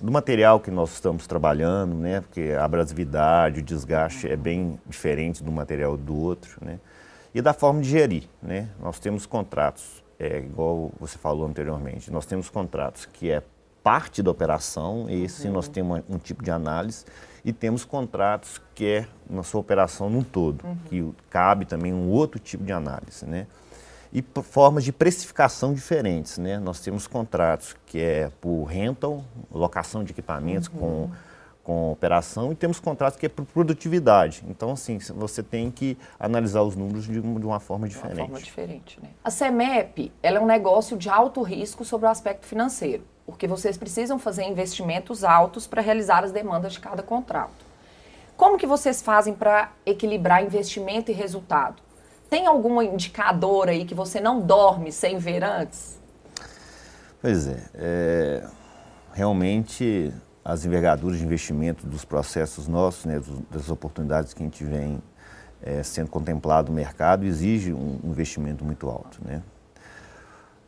do 0.00 0.10
material 0.10 0.60
que 0.60 0.70
nós 0.70 0.92
estamos 0.92 1.26
trabalhando, 1.26 1.94
né? 1.94 2.20
Porque 2.20 2.54
a 2.58 2.64
abrasividade, 2.64 3.60
o 3.60 3.62
desgaste 3.62 4.28
é 4.28 4.36
bem 4.36 4.78
diferente 4.86 5.42
do 5.42 5.52
material 5.52 5.96
do 5.96 6.16
outro, 6.16 6.58
né? 6.64 6.80
E 7.34 7.40
da 7.40 7.52
forma 7.52 7.80
de 7.80 7.88
gerir, 7.88 8.24
né? 8.42 8.68
Nós 8.80 8.98
temos 8.98 9.26
contratos, 9.26 10.02
é, 10.18 10.38
igual 10.38 10.92
você 10.98 11.18
falou 11.18 11.46
anteriormente, 11.46 12.10
nós 12.10 12.26
temos 12.26 12.48
contratos 12.48 13.06
que 13.06 13.30
é 13.30 13.42
parte 13.82 14.22
da 14.22 14.30
operação, 14.30 15.06
esse 15.10 15.46
uhum. 15.46 15.52
nós 15.52 15.68
temos 15.68 16.02
um 16.08 16.18
tipo 16.18 16.42
de 16.42 16.50
análise, 16.50 17.04
e 17.44 17.52
temos 17.52 17.84
contratos 17.84 18.60
que 18.74 18.86
é 18.86 19.06
na 19.28 19.42
sua 19.42 19.60
operação 19.60 20.08
num 20.08 20.22
todo, 20.22 20.64
uhum. 20.64 20.76
que 20.86 21.14
cabe 21.28 21.66
também 21.66 21.92
um 21.92 22.08
outro 22.08 22.40
tipo 22.40 22.64
de 22.64 22.72
análise, 22.72 23.26
né? 23.26 23.46
E 24.14 24.24
formas 24.42 24.84
de 24.84 24.92
precificação 24.92 25.74
diferentes. 25.74 26.38
Né? 26.38 26.58
Nós 26.58 26.78
temos 26.78 27.08
contratos 27.08 27.74
que 27.84 28.00
é 28.00 28.30
por 28.40 28.62
rental, 28.64 29.24
locação 29.52 30.04
de 30.04 30.12
equipamentos 30.12 30.68
uhum. 30.68 30.78
com, 30.78 31.10
com 31.64 31.92
operação, 31.92 32.52
e 32.52 32.54
temos 32.54 32.78
contratos 32.78 33.18
que 33.18 33.26
é 33.26 33.28
por 33.28 33.44
produtividade. 33.44 34.44
Então, 34.48 34.70
assim, 34.70 34.98
você 34.98 35.42
tem 35.42 35.68
que 35.68 35.98
analisar 36.18 36.62
os 36.62 36.76
números 36.76 37.04
de, 37.06 37.18
uma, 37.18 37.40
de 37.40 37.46
uma 37.46 37.58
forma 37.58 37.88
diferente. 37.88 38.14
De 38.14 38.20
uma 38.20 38.28
forma 38.28 38.40
diferente, 38.40 39.00
né? 39.02 39.08
A 39.24 39.30
CEMEP 39.30 40.12
ela 40.22 40.38
é 40.38 40.40
um 40.40 40.46
negócio 40.46 40.96
de 40.96 41.08
alto 41.08 41.42
risco 41.42 41.84
sobre 41.84 42.06
o 42.06 42.10
aspecto 42.10 42.46
financeiro, 42.46 43.02
porque 43.26 43.48
vocês 43.48 43.76
precisam 43.76 44.16
fazer 44.16 44.44
investimentos 44.44 45.24
altos 45.24 45.66
para 45.66 45.82
realizar 45.82 46.22
as 46.22 46.30
demandas 46.30 46.74
de 46.74 46.78
cada 46.78 47.02
contrato. 47.02 47.64
Como 48.36 48.58
que 48.58 48.66
vocês 48.66 49.02
fazem 49.02 49.34
para 49.34 49.72
equilibrar 49.84 50.42
investimento 50.42 51.10
e 51.10 51.14
resultado? 51.14 51.83
Tem 52.34 52.48
algum 52.48 52.82
indicador 52.82 53.68
aí 53.68 53.84
que 53.84 53.94
você 53.94 54.20
não 54.20 54.40
dorme 54.40 54.90
sem 54.90 55.18
ver 55.18 55.44
antes? 55.44 56.00
Pois 57.22 57.46
é, 57.46 57.62
é 57.76 58.46
realmente 59.12 60.12
as 60.44 60.64
envergaduras 60.64 61.18
de 61.18 61.24
investimento 61.24 61.86
dos 61.86 62.04
processos 62.04 62.66
nossos, 62.66 63.04
né, 63.04 63.22
das 63.52 63.70
oportunidades 63.70 64.34
que 64.34 64.42
a 64.42 64.46
gente 64.46 64.64
vem 64.64 65.00
é, 65.62 65.80
sendo 65.84 66.10
contemplado 66.10 66.72
no 66.72 66.74
mercado, 66.74 67.24
exige 67.24 67.72
um 67.72 68.00
investimento 68.02 68.64
muito 68.64 68.88
alto. 68.90 69.20
Né? 69.24 69.40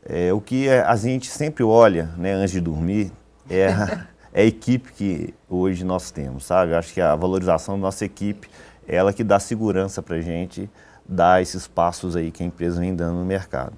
É, 0.05 0.33
o 0.33 0.40
que 0.40 0.68
a 0.70 0.94
gente 0.94 1.29
sempre 1.29 1.64
olha 1.64 2.12
né, 2.16 2.33
antes 2.33 2.52
de 2.52 2.61
dormir 2.61 3.11
é 3.50 3.66
a, 3.66 4.07
é 4.33 4.42
a 4.42 4.44
equipe 4.44 4.92
que 4.92 5.35
hoje 5.50 5.83
nós 5.83 6.12
temos, 6.12 6.44
sabe? 6.44 6.76
Acho 6.76 6.94
que 6.94 7.00
a 7.00 7.16
valorização 7.16 7.74
da 7.74 7.81
nossa 7.81 8.05
equipe 8.05 8.48
é 8.87 8.94
ela 8.94 9.12
que 9.12 9.24
dá 9.24 9.40
segurança 9.40 10.00
para 10.00 10.14
a 10.14 10.20
gente 10.20 10.70
dar 11.08 11.42
esses 11.42 11.66
passos 11.66 12.16
aí 12.16 12.30
que 12.30 12.42
a 12.42 12.46
empresa 12.46 12.80
vem 12.80 12.94
dando 12.94 13.18
no 13.18 13.24
mercado. 13.24 13.74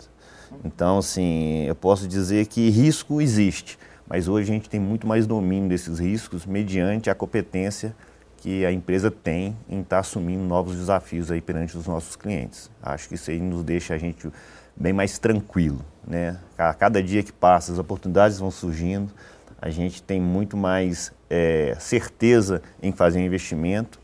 Então, 0.64 0.98
assim, 0.98 1.64
eu 1.64 1.74
posso 1.74 2.08
dizer 2.08 2.46
que 2.46 2.70
risco 2.70 3.20
existe, 3.20 3.78
mas 4.08 4.28
hoje 4.28 4.50
a 4.50 4.54
gente 4.54 4.68
tem 4.68 4.80
muito 4.80 5.06
mais 5.06 5.26
domínio 5.26 5.68
desses 5.68 5.98
riscos 5.98 6.46
mediante 6.46 7.10
a 7.10 7.14
competência 7.14 7.94
que 8.38 8.64
a 8.64 8.72
empresa 8.72 9.10
tem 9.10 9.56
em 9.68 9.80
estar 9.80 9.96
tá 9.96 10.00
assumindo 10.00 10.42
novos 10.44 10.76
desafios 10.76 11.30
aí 11.30 11.40
perante 11.40 11.76
os 11.76 11.86
nossos 11.86 12.16
clientes. 12.16 12.70
Acho 12.82 13.08
que 13.08 13.16
isso 13.16 13.30
aí 13.30 13.40
nos 13.40 13.62
deixa 13.62 13.94
a 13.94 13.98
gente 13.98 14.30
bem 14.76 14.92
mais 14.92 15.18
tranquilo, 15.18 15.84
né? 16.06 16.38
A 16.56 16.72
cada 16.72 17.02
dia 17.02 17.22
que 17.22 17.32
passa, 17.32 17.72
as 17.72 17.78
oportunidades 17.78 18.38
vão 18.38 18.50
surgindo, 18.50 19.12
a 19.60 19.70
gente 19.70 20.02
tem 20.02 20.20
muito 20.20 20.56
mais 20.56 21.12
é, 21.28 21.76
certeza 21.80 22.62
em 22.80 22.92
fazer 22.92 23.18
um 23.18 23.22
investimento 23.22 24.00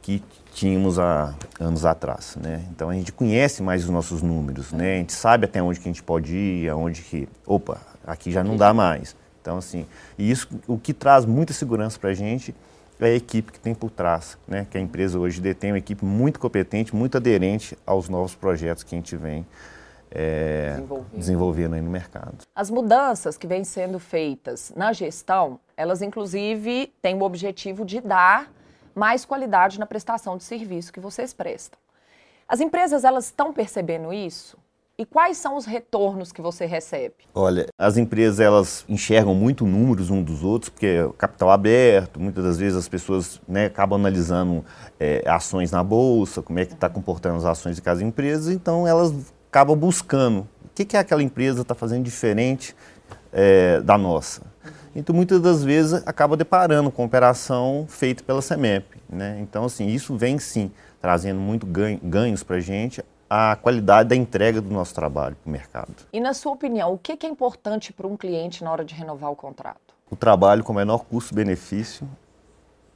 que 0.00 0.22
tínhamos 0.56 0.98
há 0.98 1.34
anos 1.60 1.84
atrás, 1.84 2.34
né? 2.40 2.64
Então 2.70 2.88
a 2.88 2.94
gente 2.94 3.12
conhece 3.12 3.62
mais 3.62 3.84
os 3.84 3.90
nossos 3.90 4.22
números, 4.22 4.72
né? 4.72 4.94
A 4.94 4.96
gente 4.96 5.12
sabe 5.12 5.44
até 5.44 5.62
onde 5.62 5.78
que 5.78 5.86
a 5.86 5.92
gente 5.92 6.02
pode 6.02 6.34
ir, 6.34 6.70
aonde 6.70 7.02
que, 7.02 7.28
opa, 7.46 7.78
aqui 8.06 8.32
já 8.32 8.42
não 8.42 8.56
dá 8.56 8.72
mais. 8.72 9.14
Então 9.42 9.58
assim, 9.58 9.84
e 10.16 10.30
isso 10.30 10.48
o 10.66 10.78
que 10.78 10.94
traz 10.94 11.26
muita 11.26 11.52
segurança 11.52 11.98
para 12.00 12.08
a 12.08 12.14
gente 12.14 12.54
é 12.98 13.04
a 13.04 13.14
equipe 13.14 13.52
que 13.52 13.60
tem 13.60 13.74
por 13.74 13.90
trás, 13.90 14.38
né? 14.48 14.66
Que 14.70 14.78
a 14.78 14.80
empresa 14.80 15.18
hoje 15.18 15.42
detém 15.42 15.72
uma 15.72 15.78
equipe 15.78 16.06
muito 16.06 16.40
competente, 16.40 16.96
muito 16.96 17.18
aderente 17.18 17.76
aos 17.84 18.08
novos 18.08 18.34
projetos 18.34 18.82
que 18.82 18.94
a 18.94 18.98
gente 18.98 19.14
vem 19.14 19.46
é, 20.10 20.70
desenvolvendo. 20.70 21.18
desenvolvendo 21.18 21.74
aí 21.74 21.82
no 21.82 21.90
mercado. 21.90 22.46
As 22.54 22.70
mudanças 22.70 23.36
que 23.36 23.46
vêm 23.46 23.62
sendo 23.62 23.98
feitas 23.98 24.72
na 24.74 24.94
gestão, 24.94 25.60
elas 25.76 26.00
inclusive 26.00 26.90
têm 27.02 27.14
o 27.14 27.22
objetivo 27.24 27.84
de 27.84 28.00
dar 28.00 28.50
mais 28.96 29.24
qualidade 29.24 29.78
na 29.78 29.86
prestação 29.86 30.36
de 30.36 30.42
serviço 30.42 30.92
que 30.92 30.98
vocês 30.98 31.34
prestam. 31.34 31.78
As 32.48 32.60
empresas 32.60 33.04
elas 33.04 33.26
estão 33.26 33.52
percebendo 33.52 34.12
isso? 34.12 34.56
E 34.98 35.04
quais 35.04 35.36
são 35.36 35.58
os 35.58 35.66
retornos 35.66 36.32
que 36.32 36.40
você 36.40 36.64
recebe? 36.64 37.16
Olha, 37.34 37.66
as 37.76 37.98
empresas 37.98 38.40
elas 38.40 38.82
enxergam 38.88 39.34
muito 39.34 39.66
números 39.66 40.08
um 40.08 40.22
dos 40.22 40.42
outros, 40.42 40.70
porque 40.70 40.86
é 40.86 41.08
capital 41.18 41.50
aberto, 41.50 42.18
muitas 42.18 42.42
das 42.42 42.58
vezes 42.58 42.78
as 42.78 42.88
pessoas 42.88 43.38
né, 43.46 43.66
acabam 43.66 44.00
analisando 44.00 44.64
é, 44.98 45.22
ações 45.26 45.70
na 45.70 45.84
bolsa, 45.84 46.40
como 46.40 46.58
é 46.58 46.64
que 46.64 46.72
está 46.72 46.88
comportando 46.88 47.36
as 47.36 47.44
ações 47.44 47.76
de 47.76 47.82
cada 47.82 48.02
empresa, 48.02 48.54
então 48.54 48.88
elas 48.88 49.12
acabam 49.50 49.76
buscando 49.76 50.48
o 50.64 50.68
que, 50.74 50.86
que 50.86 50.96
aquela 50.96 51.22
empresa 51.22 51.60
está 51.60 51.74
fazendo 51.74 52.02
diferente 52.02 52.74
é, 53.30 53.82
da 53.82 53.98
nossa. 53.98 54.40
Então, 54.96 55.14
muitas 55.14 55.42
das 55.42 55.62
vezes, 55.62 56.02
acaba 56.06 56.38
deparando 56.38 56.90
com 56.90 57.04
operação 57.04 57.84
feita 57.86 58.24
pela 58.24 58.40
CEMEP. 58.40 58.96
Né? 59.08 59.38
Então, 59.40 59.66
assim, 59.66 59.88
isso 59.88 60.16
vem 60.16 60.38
sim 60.38 60.72
trazendo 61.02 61.38
muito 61.38 61.66
ganho, 61.66 62.00
ganhos 62.02 62.42
para 62.42 62.56
a 62.56 62.60
gente, 62.60 63.04
a 63.28 63.56
qualidade 63.60 64.08
da 64.08 64.16
entrega 64.16 64.58
do 64.58 64.70
nosso 64.72 64.94
trabalho 64.94 65.36
para 65.36 65.48
o 65.48 65.52
mercado. 65.52 65.94
E 66.12 66.18
na 66.18 66.32
sua 66.32 66.52
opinião, 66.52 66.94
o 66.94 66.98
que 66.98 67.12
é 67.26 67.28
importante 67.28 67.92
para 67.92 68.06
um 68.06 68.16
cliente 68.16 68.64
na 68.64 68.72
hora 68.72 68.84
de 68.84 68.94
renovar 68.94 69.30
o 69.30 69.36
contrato? 69.36 69.94
O 70.10 70.16
trabalho 70.16 70.64
com 70.64 70.72
menor 70.72 71.04
custo-benefício, 71.04 72.08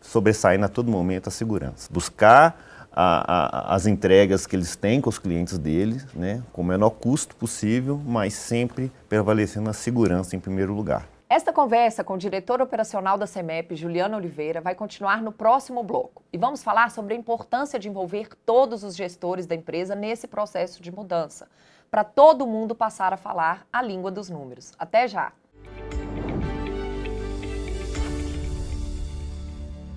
sobressaindo 0.01 0.65
a 0.65 0.69
todo 0.69 0.91
momento 0.91 1.29
a 1.29 1.31
segurança. 1.31 1.89
Buscar 1.93 2.89
a, 2.91 3.73
a, 3.73 3.75
as 3.75 3.87
entregas 3.87 4.47
que 4.47 4.57
eles 4.57 4.75
têm 4.75 5.01
com 5.01 5.11
os 5.11 5.19
clientes 5.19 5.59
deles, 5.59 6.07
né, 6.15 6.43
com 6.53 6.63
o 6.63 6.65
menor 6.65 6.91
custo 6.91 7.37
possível, 7.37 8.01
mas 8.07 8.33
sempre 8.33 8.91
prevalecendo 9.09 9.69
a 9.69 9.75
segurança 9.75 10.35
em 10.35 10.41
primeiro 10.41 10.73
lugar. 10.73 11.07
Esta 11.33 11.53
conversa 11.53 12.03
com 12.03 12.14
o 12.14 12.19
diretor 12.19 12.61
operacional 12.61 13.16
da 13.16 13.25
CEMEP, 13.25 13.77
Juliana 13.77 14.16
Oliveira, 14.16 14.61
vai 14.61 14.75
continuar 14.75 15.23
no 15.23 15.31
próximo 15.31 15.81
bloco. 15.81 16.25
E 16.33 16.37
vamos 16.37 16.61
falar 16.61 16.90
sobre 16.90 17.14
a 17.14 17.16
importância 17.16 17.79
de 17.79 17.88
envolver 17.88 18.31
todos 18.45 18.83
os 18.83 18.97
gestores 18.97 19.47
da 19.47 19.55
empresa 19.55 19.95
nesse 19.95 20.27
processo 20.27 20.83
de 20.83 20.90
mudança, 20.90 21.49
para 21.88 22.03
todo 22.03 22.49
mundo 22.49 22.75
passar 22.75 23.12
a 23.12 23.16
falar 23.16 23.64
a 23.73 23.81
língua 23.81 24.11
dos 24.11 24.29
números. 24.29 24.73
Até 24.77 25.07
já! 25.07 25.33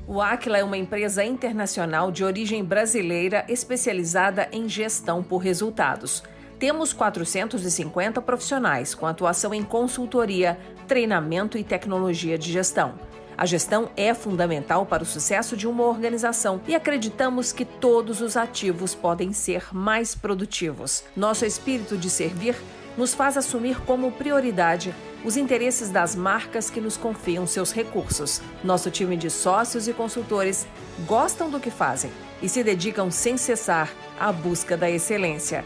O 0.08 0.22
Aquila 0.22 0.60
é 0.60 0.64
uma 0.64 0.78
empresa 0.78 1.24
internacional 1.24 2.12
de 2.12 2.24
origem 2.24 2.64
brasileira 2.64 3.44
especializada 3.50 4.48
em 4.52 4.70
gestão 4.70 5.24
por 5.24 5.38
resultados. 5.40 6.22
Temos 6.64 6.94
450 6.94 8.22
profissionais 8.22 8.96
com 8.96 9.06
atuação 9.06 9.54
em 9.54 9.64
consultoria, 9.64 10.58
treinamento 10.88 11.58
e 11.58 11.64
tecnologia 11.64 12.38
de 12.38 12.52
gestão. 12.52 12.94
A 13.38 13.46
gestão 13.46 13.90
é 13.98 14.14
fundamental 14.14 14.86
para 14.86 15.04
o 15.04 15.06
sucesso 15.06 15.58
de 15.58 15.68
uma 15.68 15.84
organização 15.84 16.62
e 16.68 16.76
acreditamos 16.76 17.52
que 17.52 17.66
todos 17.66 18.22
os 18.22 18.38
ativos 18.38 18.94
podem 18.94 19.34
ser 19.34 19.66
mais 19.74 20.14
produtivos. 20.14 21.04
Nosso 21.16 21.46
espírito 21.46 21.98
de 21.98 22.10
servir 22.10 22.56
nos 22.96 23.14
faz 23.14 23.38
assumir 23.38 23.82
como 23.82 24.12
prioridade 24.12 24.94
os 25.26 25.38
interesses 25.38 25.90
das 25.90 26.16
marcas 26.16 26.70
que 26.70 26.82
nos 26.82 26.96
confiam 26.96 27.48
seus 27.48 27.74
recursos. 27.74 28.42
Nosso 28.64 28.92
time 28.92 29.18
de 29.18 29.30
sócios 29.30 29.88
e 29.88 29.94
consultores 29.94 30.68
gostam 31.08 31.50
do 31.50 31.60
que 31.60 31.72
fazem 31.72 32.12
e 32.42 32.50
se 32.50 32.64
dedicam 32.64 33.10
sem 33.10 33.38
cessar 33.38 33.92
à 34.20 34.32
busca 34.32 34.78
da 34.78 34.90
excelência. 34.90 35.66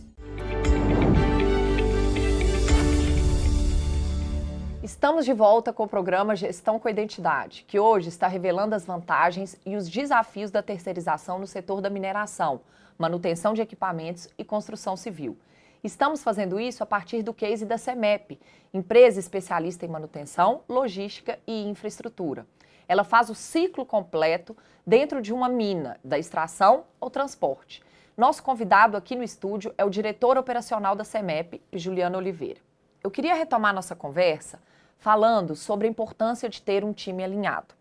Estamos 5.01 5.25
de 5.25 5.33
volta 5.33 5.73
com 5.73 5.85
o 5.85 5.87
programa 5.87 6.35
Gestão 6.35 6.77
com 6.77 6.87
Identidade, 6.87 7.65
que 7.67 7.79
hoje 7.79 8.09
está 8.09 8.27
revelando 8.27 8.75
as 8.75 8.85
vantagens 8.85 9.59
e 9.65 9.75
os 9.75 9.89
desafios 9.89 10.51
da 10.51 10.61
terceirização 10.61 11.39
no 11.39 11.47
setor 11.47 11.81
da 11.81 11.89
mineração, 11.89 12.61
manutenção 12.99 13.55
de 13.55 13.63
equipamentos 13.63 14.29
e 14.37 14.43
construção 14.43 14.95
civil. 14.95 15.35
Estamos 15.83 16.21
fazendo 16.21 16.59
isso 16.59 16.83
a 16.83 16.85
partir 16.85 17.23
do 17.23 17.33
case 17.33 17.65
da 17.65 17.79
CEMEP, 17.79 18.39
empresa 18.71 19.19
especialista 19.19 19.87
em 19.87 19.89
manutenção, 19.89 20.61
logística 20.69 21.39
e 21.47 21.67
infraestrutura. 21.67 22.45
Ela 22.87 23.03
faz 23.03 23.31
o 23.31 23.33
ciclo 23.33 23.83
completo 23.83 24.55
dentro 24.85 25.19
de 25.19 25.33
uma 25.33 25.49
mina, 25.49 25.99
da 26.03 26.19
extração 26.19 26.83
ao 26.99 27.09
transporte. 27.09 27.81
Nosso 28.15 28.43
convidado 28.43 28.95
aqui 28.95 29.15
no 29.15 29.23
estúdio 29.23 29.73
é 29.79 29.83
o 29.83 29.89
diretor 29.89 30.37
operacional 30.37 30.95
da 30.95 31.03
CEMEP, 31.03 31.59
Juliano 31.73 32.19
Oliveira. 32.19 32.59
Eu 33.03 33.09
queria 33.09 33.33
retomar 33.33 33.73
nossa 33.73 33.95
conversa 33.95 34.59
falando 35.01 35.55
sobre 35.55 35.87
a 35.87 35.89
importância 35.89 36.47
de 36.47 36.61
ter 36.61 36.85
um 36.85 36.93
time 36.93 37.23
alinhado. 37.23 37.73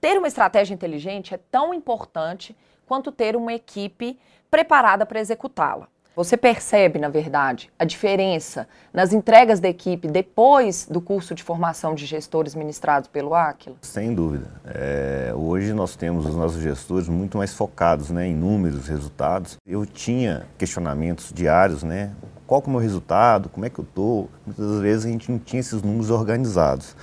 Ter 0.00 0.16
uma 0.16 0.28
estratégia 0.28 0.72
inteligente 0.72 1.34
é 1.34 1.40
tão 1.50 1.74
importante 1.74 2.56
quanto 2.86 3.10
ter 3.10 3.34
uma 3.34 3.52
equipe 3.52 4.16
preparada 4.48 5.04
para 5.04 5.18
executá-la. 5.18 5.88
Você 6.16 6.34
percebe, 6.34 6.98
na 6.98 7.10
verdade, 7.10 7.70
a 7.78 7.84
diferença 7.84 8.66
nas 8.90 9.12
entregas 9.12 9.60
da 9.60 9.68
equipe 9.68 10.08
depois 10.08 10.88
do 10.90 10.98
curso 10.98 11.34
de 11.34 11.42
formação 11.42 11.94
de 11.94 12.06
gestores 12.06 12.54
ministrados 12.54 13.06
pelo 13.06 13.34
Aquila? 13.34 13.76
Sem 13.82 14.14
dúvida. 14.14 14.50
É, 14.64 15.34
hoje 15.36 15.74
nós 15.74 15.94
temos 15.94 16.24
os 16.24 16.34
nossos 16.34 16.62
gestores 16.62 17.06
muito 17.06 17.36
mais 17.36 17.52
focados 17.52 18.08
né, 18.08 18.26
em 18.26 18.34
números, 18.34 18.88
resultados. 18.88 19.58
Eu 19.66 19.84
tinha 19.84 20.46
questionamentos 20.56 21.30
diários, 21.34 21.82
né? 21.82 22.12
Qual 22.46 22.62
é 22.64 22.66
o 22.66 22.70
meu 22.70 22.80
resultado? 22.80 23.50
Como 23.50 23.66
é 23.66 23.68
que 23.68 23.78
eu 23.78 23.84
estou? 23.84 24.30
Muitas 24.46 24.80
vezes 24.80 25.04
a 25.04 25.08
gente 25.10 25.30
não 25.30 25.38
tinha 25.38 25.60
esses 25.60 25.82
números 25.82 26.08
organizados. 26.08 26.96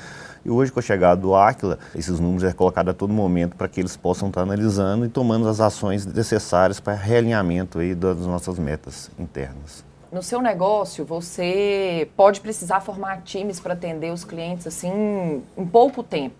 E 0.45 0.49
hoje, 0.49 0.73
com 0.73 0.79
a 0.79 0.84
chegada 0.84 1.21
do 1.21 1.34
Aquila, 1.34 1.79
esses 1.95 2.19
números 2.19 2.43
é 2.43 2.51
colocado 2.51 2.89
a 2.89 2.93
todo 2.93 3.13
momento 3.13 3.56
para 3.56 3.69
que 3.69 3.79
eles 3.79 3.95
possam 3.95 4.27
estar 4.27 4.41
analisando 4.41 5.06
e 5.06 5.10
tomando 5.10 5.47
as 5.47 5.62
ações 5.62 6.06
necessárias 6.06 6.82
para 6.82 6.93
realinhamento 6.95 7.79
aí 7.79 7.95
das 7.95 8.17
nossas 8.17 8.60
metas 8.60 9.10
internas. 9.17 9.86
No 10.12 10.21
seu 10.21 10.41
negócio, 10.41 11.06
você 11.06 12.10
pode 12.17 12.41
precisar 12.41 12.82
formar 12.82 13.21
times 13.21 13.62
para 13.62 13.73
atender 13.73 14.12
os 14.12 14.25
clientes 14.25 14.67
assim 14.67 15.41
em 15.58 15.65
pouco 15.65 16.03
tempo. 16.03 16.36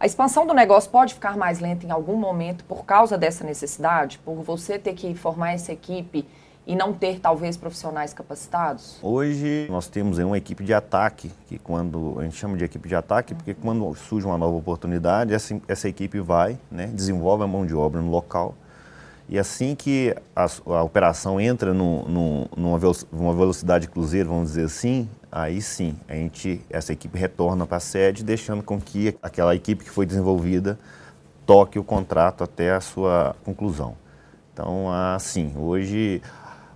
A 0.00 0.06
expansão 0.06 0.46
do 0.46 0.54
negócio 0.54 0.90
pode 0.90 1.12
ficar 1.12 1.36
mais 1.36 1.60
lenta 1.60 1.84
em 1.84 1.90
algum 1.90 2.16
momento 2.16 2.64
por 2.64 2.86
causa 2.86 3.18
dessa 3.18 3.44
necessidade, 3.44 4.18
por 4.24 4.36
você 4.36 4.78
ter 4.78 4.94
que 4.94 5.14
formar 5.14 5.52
essa 5.52 5.72
equipe 5.72 6.24
e 6.68 6.76
não 6.76 6.92
ter 6.92 7.18
talvez 7.18 7.56
profissionais 7.56 8.12
capacitados? 8.12 8.98
Hoje 9.02 9.66
nós 9.70 9.88
temos 9.88 10.18
uma 10.18 10.36
equipe 10.36 10.62
de 10.62 10.74
ataque, 10.74 11.32
que 11.46 11.58
quando 11.58 12.16
a 12.20 12.24
gente 12.24 12.36
chama 12.36 12.58
de 12.58 12.64
equipe 12.64 12.86
de 12.86 12.94
ataque, 12.94 13.34
porque 13.34 13.54
quando 13.54 13.92
surge 13.94 14.26
uma 14.26 14.36
nova 14.36 14.54
oportunidade, 14.54 15.32
essa, 15.32 15.58
essa 15.66 15.88
equipe 15.88 16.20
vai, 16.20 16.58
né, 16.70 16.86
desenvolve 16.88 17.42
a 17.42 17.46
mão 17.46 17.64
de 17.64 17.74
obra 17.74 18.02
no 18.02 18.10
local. 18.10 18.54
E 19.30 19.38
assim 19.38 19.74
que 19.74 20.14
a, 20.36 20.46
a 20.66 20.82
operação 20.82 21.40
entra 21.40 21.72
no, 21.72 22.06
no, 22.06 22.50
numa 23.10 23.34
velocidade 23.34 23.88
cruzeiro, 23.88 24.28
vamos 24.28 24.50
dizer 24.50 24.64
assim, 24.66 25.08
aí 25.32 25.62
sim, 25.62 25.96
a 26.06 26.12
gente, 26.12 26.60
essa 26.68 26.92
equipe 26.92 27.18
retorna 27.18 27.66
para 27.66 27.78
a 27.78 27.80
sede, 27.80 28.22
deixando 28.22 28.62
com 28.62 28.78
que 28.78 29.16
aquela 29.22 29.54
equipe 29.54 29.84
que 29.84 29.90
foi 29.90 30.04
desenvolvida 30.04 30.78
toque 31.46 31.78
o 31.78 31.84
contrato 31.84 32.44
até 32.44 32.72
a 32.74 32.80
sua 32.80 33.34
conclusão. 33.42 33.96
Então, 34.52 34.90
assim, 34.90 35.52
hoje 35.56 36.20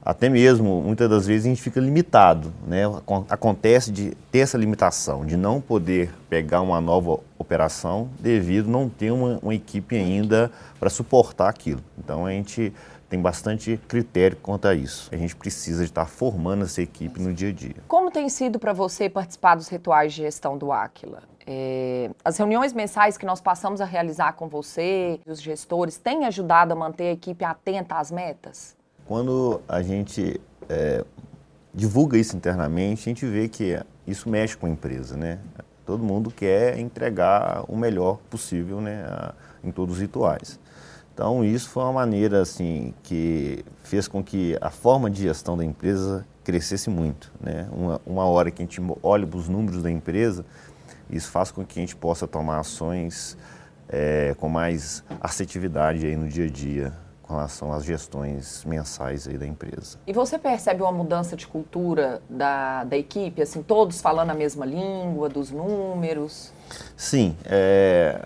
até 0.04 0.28
mesmo, 0.28 0.82
muitas 0.82 1.08
das 1.08 1.26
vezes, 1.26 1.46
a 1.46 1.48
gente 1.48 1.62
fica 1.62 1.80
limitado. 1.80 2.52
Né? 2.66 2.82
Acontece 3.28 3.92
de 3.92 4.16
ter 4.30 4.40
essa 4.40 4.58
limitação, 4.58 5.24
de 5.24 5.36
não 5.36 5.60
poder 5.60 6.12
pegar 6.28 6.60
uma 6.60 6.80
nova 6.80 7.20
operação 7.38 8.08
devido 8.18 8.68
não 8.68 8.88
ter 8.88 9.10
uma, 9.10 9.38
uma 9.42 9.54
equipe 9.54 9.96
ainda 9.96 10.50
para 10.78 10.90
suportar 10.90 11.48
aquilo. 11.48 11.80
Então, 11.98 12.26
a 12.26 12.30
gente 12.30 12.72
tem 13.08 13.20
bastante 13.20 13.78
critério 13.86 14.36
quanto 14.40 14.66
a 14.66 14.74
isso. 14.74 15.08
A 15.12 15.16
gente 15.16 15.36
precisa 15.36 15.84
de 15.84 15.90
estar 15.90 16.06
formando 16.06 16.64
essa 16.64 16.80
equipe 16.80 17.20
no 17.20 17.32
dia 17.32 17.50
a 17.50 17.52
dia. 17.52 17.76
Como 17.86 18.10
tem 18.10 18.28
sido 18.28 18.58
para 18.58 18.72
você 18.72 19.08
participar 19.08 19.54
dos 19.54 19.68
rituais 19.68 20.14
de 20.14 20.22
gestão 20.22 20.56
do 20.56 20.72
Aquila? 20.72 21.22
É, 21.46 22.10
as 22.24 22.38
reuniões 22.38 22.72
mensais 22.72 23.18
que 23.18 23.26
nós 23.26 23.40
passamos 23.40 23.80
a 23.80 23.84
realizar 23.84 24.32
com 24.32 24.48
você, 24.48 25.20
os 25.26 25.42
gestores, 25.42 25.98
têm 25.98 26.24
ajudado 26.24 26.72
a 26.72 26.76
manter 26.76 27.08
a 27.08 27.12
equipe 27.12 27.44
atenta 27.44 27.96
às 27.96 28.10
metas? 28.10 28.74
Quando 29.12 29.60
a 29.68 29.82
gente 29.82 30.40
é, 30.70 31.04
divulga 31.74 32.16
isso 32.16 32.34
internamente, 32.34 33.02
a 33.02 33.10
gente 33.10 33.26
vê 33.26 33.46
que 33.46 33.78
isso 34.06 34.26
mexe 34.26 34.56
com 34.56 34.64
a 34.64 34.70
empresa, 34.70 35.18
né? 35.18 35.38
Todo 35.84 36.02
mundo 36.02 36.30
quer 36.30 36.78
entregar 36.78 37.62
o 37.68 37.76
melhor 37.76 38.16
possível 38.30 38.80
né, 38.80 39.04
a, 39.06 39.34
em 39.62 39.70
todos 39.70 39.96
os 39.96 40.00
rituais. 40.00 40.58
Então, 41.12 41.44
isso 41.44 41.68
foi 41.68 41.82
uma 41.82 41.92
maneira 41.92 42.40
assim 42.40 42.94
que 43.02 43.62
fez 43.82 44.08
com 44.08 44.24
que 44.24 44.56
a 44.62 44.70
forma 44.70 45.10
de 45.10 45.24
gestão 45.24 45.58
da 45.58 45.64
empresa 45.66 46.26
crescesse 46.42 46.88
muito. 46.88 47.30
Né? 47.38 47.68
Uma, 47.70 48.00
uma 48.06 48.24
hora 48.24 48.50
que 48.50 48.62
a 48.62 48.64
gente 48.64 48.80
olha 49.02 49.26
para 49.26 49.38
os 49.38 49.46
números 49.46 49.82
da 49.82 49.90
empresa, 49.90 50.42
Isso 51.10 51.30
faz 51.30 51.50
com 51.50 51.66
que 51.66 51.78
a 51.78 51.82
gente 51.82 51.96
possa 51.96 52.26
tomar 52.26 52.60
ações 52.60 53.36
é, 53.90 54.34
com 54.38 54.48
mais 54.48 55.04
assertividade 55.20 56.06
aí 56.06 56.16
no 56.16 56.28
dia 56.28 56.46
a 56.46 56.48
dia 56.48 57.02
com 57.22 57.34
relação 57.34 57.72
às 57.72 57.84
gestões 57.84 58.64
mensais 58.64 59.26
aí 59.26 59.38
da 59.38 59.46
empresa. 59.46 59.98
E 60.06 60.12
você 60.12 60.38
percebe 60.38 60.82
uma 60.82 60.92
mudança 60.92 61.36
de 61.36 61.46
cultura 61.46 62.20
da, 62.28 62.84
da 62.84 62.96
equipe, 62.96 63.40
assim, 63.40 63.62
todos 63.62 64.00
falando 64.00 64.30
a 64.30 64.34
mesma 64.34 64.66
língua, 64.66 65.28
dos 65.28 65.50
números? 65.50 66.52
Sim, 66.96 67.36
é, 67.44 68.22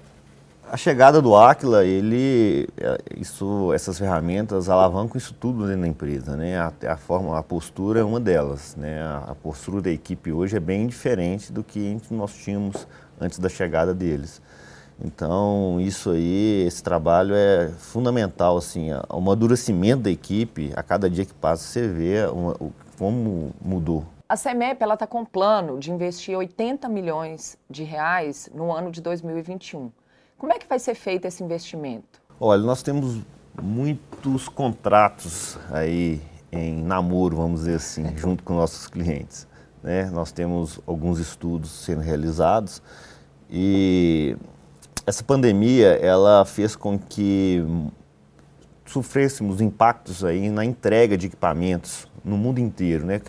a 0.69 0.77
chegada 0.77 1.23
do 1.23 1.37
Aquila, 1.37 1.85
ele, 1.85 2.69
é, 2.77 2.99
isso, 3.17 3.73
essas 3.73 3.99
ferramentas 3.99 4.69
alavancam 4.69 5.17
isso 5.17 5.33
tudo 5.33 5.67
dentro 5.67 5.83
da 5.83 5.87
empresa, 5.89 6.37
né? 6.37 6.59
A, 6.59 6.73
a 6.89 6.97
forma, 6.97 7.39
a 7.39 7.43
postura 7.43 8.01
é 8.01 8.05
uma 8.05 8.19
delas, 8.19 8.75
né? 8.75 9.01
A, 9.01 9.25
a, 9.29 9.35
postura 9.35 9.81
da 9.81 9.91
equipe 9.91 10.33
hoje 10.33 10.57
é 10.57 10.61
bem 10.61 10.87
diferente 10.89 11.53
do 11.53 11.63
que 11.63 11.97
nós 12.11 12.35
tínhamos 12.35 12.87
antes 13.21 13.39
da 13.39 13.49
chegada 13.49 13.95
deles. 13.95 14.43
Então, 15.05 15.79
isso 15.81 16.11
aí, 16.11 16.65
esse 16.67 16.83
trabalho 16.83 17.35
é 17.35 17.69
fundamental, 17.79 18.57
assim, 18.57 18.91
o 18.93 19.17
amadurecimento 19.19 20.05
da 20.05 20.11
equipe, 20.11 20.73
a 20.75 20.83
cada 20.83 21.09
dia 21.09 21.25
que 21.25 21.35
passa, 21.35 21.65
você 21.65 21.87
vê 21.87 22.27
uma, 22.27 22.57
como 22.99 23.51
mudou. 23.61 24.05
A 24.29 24.37
CEMEP 24.37 24.83
está 24.83 25.07
com 25.07 25.21
um 25.21 25.25
plano 25.25 25.79
de 25.79 25.93
investir 25.93 26.37
80 26.37 26.89
milhões 26.89 27.57
de 27.71 27.85
reais 27.85 28.51
no 28.53 28.73
ano 28.73 28.91
de 28.91 29.01
2021. 29.01 29.93
Como 30.37 30.53
é 30.53 30.59
que 30.59 30.67
vai 30.67 30.79
ser 30.79 30.95
feito 30.95 31.27
esse 31.27 31.45
investimento? 31.45 32.21
Olha, 32.41 32.63
nós 32.63 32.83
temos 32.83 33.21
muitos 33.63 34.49
contratos 34.49 35.59
aí 35.71 36.21
em 36.51 36.83
namoro, 36.83 37.37
vamos 37.37 37.61
dizer 37.61 37.77
assim, 37.77 38.05
junto 38.19 38.43
com 38.43 38.55
nossos 38.55 38.89
clientes. 38.89 39.47
Né? 39.83 40.11
Nós 40.11 40.33
temos 40.33 40.81
alguns 40.87 41.19
estudos 41.19 41.71
sendo 41.71 42.01
realizados 42.01 42.83
e 43.49 44.37
essa 45.07 45.23
pandemia 45.23 45.93
ela 46.03 46.45
fez 46.45 46.75
com 46.75 46.99
que 46.99 47.65
sofrêssemos 48.85 49.61
impactos 49.61 50.25
aí 50.25 50.51
na 50.51 50.65
entrega 50.65 51.17
de 51.17 51.27
equipamentos 51.27 52.09
no 52.25 52.37
mundo 52.37 52.59
inteiro, 52.59 53.07
né? 53.07 53.21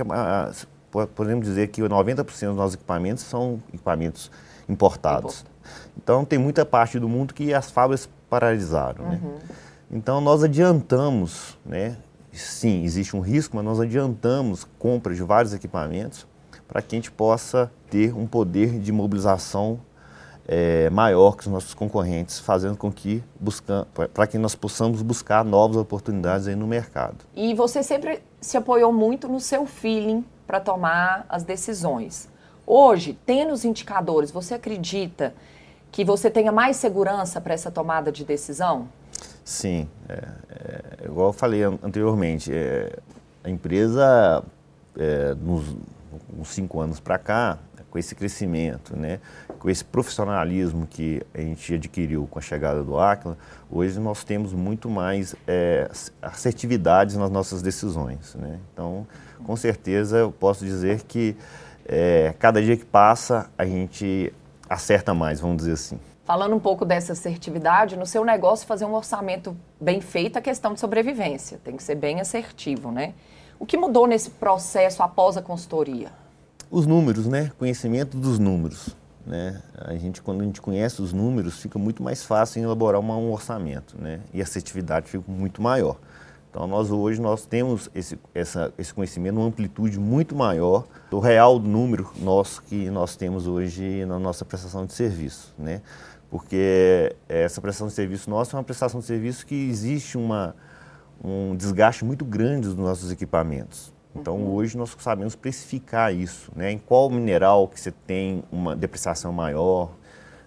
Podemos 1.15 1.45
dizer 1.45 1.67
que 1.67 1.81
90% 1.81 2.23
dos 2.23 2.55
nossos 2.55 2.73
equipamentos 2.73 3.23
são 3.23 3.61
equipamentos 3.71 4.31
importados. 4.67 5.45
Então 5.95 6.25
tem 6.25 6.39
muita 6.39 6.65
parte 6.65 6.99
do 6.99 7.07
mundo 7.07 7.33
que 7.33 7.53
as 7.53 7.69
fábricas 7.69 8.09
paralisaram, 8.27 9.05
né? 9.05 9.19
uhum. 9.21 9.29
né? 9.33 9.39
Então 9.91 10.19
nós 10.19 10.43
adiantamos, 10.43 11.57
né? 11.65 11.97
Sim, 12.33 12.83
existe 12.83 13.15
um 13.15 13.19
risco, 13.19 13.55
mas 13.55 13.65
nós 13.65 13.79
adiantamos 13.79 14.67
compra 14.77 15.13
de 15.13 15.23
vários 15.23 15.53
equipamentos 15.53 16.27
para 16.67 16.81
que 16.81 16.95
a 16.95 16.97
gente 16.97 17.11
possa 17.11 17.71
ter 17.89 18.13
um 18.13 18.27
poder 18.27 18.79
de 18.79 18.91
mobilização 18.91 19.79
é, 20.47 20.89
maior 20.89 21.35
que 21.35 21.41
os 21.41 21.47
nossos 21.47 21.73
concorrentes, 21.73 22.39
fazendo 22.39 22.77
com 22.77 22.89
que 22.89 23.21
para 24.13 24.25
que 24.25 24.37
nós 24.37 24.55
possamos 24.55 25.01
buscar 25.01 25.43
novas 25.43 25.75
oportunidades 25.75 26.47
aí 26.47 26.55
no 26.55 26.65
mercado. 26.65 27.17
E 27.35 27.53
você 27.53 27.83
sempre 27.83 28.23
se 28.39 28.55
apoiou 28.55 28.93
muito 28.93 29.27
no 29.27 29.41
seu 29.41 29.65
feeling 29.65 30.23
para 30.45 30.61
tomar 30.61 31.25
as 31.27 31.43
decisões. 31.43 32.29
Hoje, 32.65 33.17
tendo 33.25 33.51
os 33.51 33.65
indicadores, 33.65 34.31
você 34.31 34.53
acredita 34.53 35.33
que 35.91 36.05
você 36.05 36.29
tenha 36.29 36.51
mais 36.51 36.77
segurança 36.77 37.41
para 37.41 37.53
essa 37.53 37.69
tomada 37.69 38.11
de 38.11 38.23
decisão? 38.23 38.87
Sim, 39.43 39.87
é, 40.07 40.13
é, 40.49 41.05
igual 41.05 41.27
eu 41.27 41.33
falei 41.33 41.63
anteriormente, 41.63 42.51
é, 42.53 42.97
a 43.43 43.49
empresa 43.49 44.43
é, 44.97 45.33
nos, 45.35 45.75
nos 46.37 46.49
cinco 46.49 46.79
anos 46.79 46.99
para 46.99 47.17
cá, 47.17 47.57
com 47.89 47.97
esse 47.97 48.13
crescimento, 48.15 48.95
né, 48.97 49.19
com 49.59 49.69
esse 49.69 49.83
profissionalismo 49.83 50.85
que 50.87 51.21
a 51.33 51.39
gente 51.39 51.73
adquiriu 51.73 52.27
com 52.29 52.39
a 52.39 52.41
chegada 52.41 52.83
do 52.83 52.99
Aquila, 52.99 53.37
hoje 53.71 53.99
nós 53.99 54.23
temos 54.23 54.53
muito 54.53 54.89
mais 54.89 55.35
é, 55.47 55.89
assertividades 56.21 57.15
nas 57.15 57.29
nossas 57.29 57.61
decisões. 57.61 58.35
Né? 58.35 58.59
Então, 58.73 59.07
com 59.43 59.55
certeza, 59.55 60.17
eu 60.17 60.31
posso 60.31 60.65
dizer 60.65 61.03
que 61.03 61.35
é, 61.85 62.33
cada 62.37 62.61
dia 62.61 62.75
que 62.75 62.85
passa 62.85 63.49
a 63.57 63.65
gente 63.65 64.33
acerta 64.69 65.13
mais, 65.13 65.39
vamos 65.39 65.57
dizer 65.57 65.73
assim. 65.73 65.99
Falando 66.25 66.53
um 66.53 66.59
pouco 66.59 66.83
dessa 66.83 67.13
assertividade, 67.13 67.95
no 67.95 68.05
seu 68.05 68.25
negócio 68.25 68.67
fazer 68.67 68.83
um 68.83 68.93
orçamento 68.93 69.55
bem 69.79 70.01
feito 70.01 70.37
é 70.37 70.41
questão 70.41 70.73
de 70.73 70.79
sobrevivência, 70.81 71.57
tem 71.63 71.77
que 71.77 71.83
ser 71.83 71.95
bem 71.95 72.19
assertivo, 72.19 72.91
né? 72.91 73.13
O 73.57 73.65
que 73.65 73.77
mudou 73.77 74.05
nesse 74.05 74.29
processo 74.31 75.01
após 75.01 75.37
a 75.37 75.41
consultoria? 75.41 76.11
Os 76.69 76.85
números, 76.85 77.27
né? 77.27 77.51
Conhecimento 77.57 78.17
dos 78.17 78.37
números. 78.39 78.95
Né? 79.25 79.61
A 79.77 79.95
gente, 79.95 80.21
quando 80.21 80.41
a 80.41 80.43
gente 80.43 80.61
conhece 80.61 81.01
os 81.01 81.13
números, 81.13 81.59
fica 81.59 81.79
muito 81.79 82.03
mais 82.03 82.23
fácil 82.23 82.59
em 82.59 82.63
elaborar 82.63 82.99
uma, 82.99 83.15
um 83.15 83.31
orçamento, 83.31 83.95
né? 83.99 84.21
E 84.33 84.41
a 84.41 84.43
assertividade 84.43 85.09
fica 85.09 85.23
muito 85.29 85.61
maior. 85.61 85.97
Então, 86.49 86.65
nós 86.65 86.91
hoje 86.91 87.21
nós 87.21 87.45
temos 87.45 87.89
esse, 87.93 88.17
essa, 88.33 88.73
esse 88.77 88.93
conhecimento, 88.93 89.37
uma 89.37 89.47
amplitude 89.47 89.99
muito 89.99 90.35
maior 90.35 90.85
do 91.09 91.19
real 91.19 91.59
número 91.59 92.11
nosso 92.19 92.61
que 92.63 92.89
nós 92.89 93.15
temos 93.15 93.47
hoje 93.47 94.05
na 94.05 94.17
nossa 94.17 94.43
prestação 94.43 94.85
de 94.85 94.93
serviço, 94.93 95.53
né? 95.57 95.81
Porque 96.29 97.15
essa 97.29 97.61
prestação 97.61 97.87
de 97.87 97.93
serviço 97.93 98.29
nossa 98.29 98.55
é 98.55 98.57
uma 98.57 98.63
prestação 98.63 98.99
de 98.99 99.05
serviço 99.05 99.45
que 99.45 99.55
existe 99.55 100.17
uma, 100.17 100.55
um 101.23 101.55
desgaste 101.55 102.03
muito 102.03 102.25
grande 102.25 102.67
dos 102.67 102.75
nossos 102.75 103.11
equipamentos. 103.11 103.93
Então 104.19 104.35
uhum. 104.35 104.53
hoje 104.53 104.77
nós 104.77 104.95
sabemos 104.99 105.35
precificar 105.35 106.13
isso, 106.13 106.51
né? 106.55 106.71
Em 106.71 106.77
qual 106.77 107.09
mineral 107.09 107.67
que 107.67 107.79
você 107.79 107.91
tem 107.91 108.43
uma 108.51 108.75
depreciação 108.75 109.31
maior, 109.31 109.91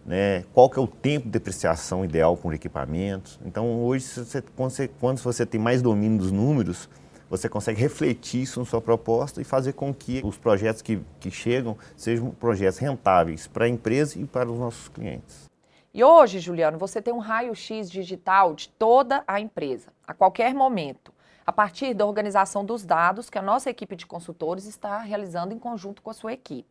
né? 0.04 0.44
Qual 0.52 0.68
que 0.68 0.78
é 0.78 0.82
o 0.82 0.86
tempo 0.86 1.26
de 1.26 1.32
depreciação 1.32 2.04
ideal 2.04 2.36
com 2.36 2.52
equipamentos. 2.52 3.38
Então 3.44 3.82
hoje 3.82 4.06
você, 4.06 4.42
quando, 4.42 4.70
você, 4.70 4.88
quando 4.88 5.18
você 5.18 5.46
tem 5.46 5.60
mais 5.60 5.82
domínio 5.82 6.18
dos 6.18 6.32
números, 6.32 6.88
você 7.28 7.48
consegue 7.48 7.80
refletir 7.80 8.42
isso 8.42 8.58
na 8.58 8.66
sua 8.66 8.80
proposta 8.80 9.40
e 9.40 9.44
fazer 9.44 9.72
com 9.74 9.94
que 9.94 10.20
os 10.24 10.36
projetos 10.36 10.82
que, 10.82 11.00
que 11.20 11.30
chegam 11.30 11.78
sejam 11.96 12.30
projetos 12.30 12.78
rentáveis 12.78 13.46
para 13.46 13.66
a 13.66 13.68
empresa 13.68 14.18
e 14.18 14.24
para 14.24 14.50
os 14.50 14.58
nossos 14.58 14.88
clientes. 14.88 15.48
E 15.94 16.02
hoje, 16.04 16.38
Juliano, 16.38 16.78
você 16.78 17.00
tem 17.00 17.14
um 17.14 17.18
raio-x 17.18 17.90
digital 17.90 18.54
de 18.54 18.68
toda 18.68 19.22
a 19.26 19.40
empresa, 19.40 19.92
a 20.06 20.14
qualquer 20.14 20.54
momento 20.54 21.09
a 21.46 21.52
partir 21.52 21.94
da 21.94 22.06
organização 22.06 22.64
dos 22.64 22.84
dados 22.84 23.30
que 23.30 23.38
a 23.38 23.42
nossa 23.42 23.70
equipe 23.70 23.96
de 23.96 24.06
consultores 24.06 24.66
está 24.66 24.98
realizando 24.98 25.54
em 25.54 25.58
conjunto 25.58 26.02
com 26.02 26.10
a 26.10 26.14
sua 26.14 26.32
equipe. 26.32 26.68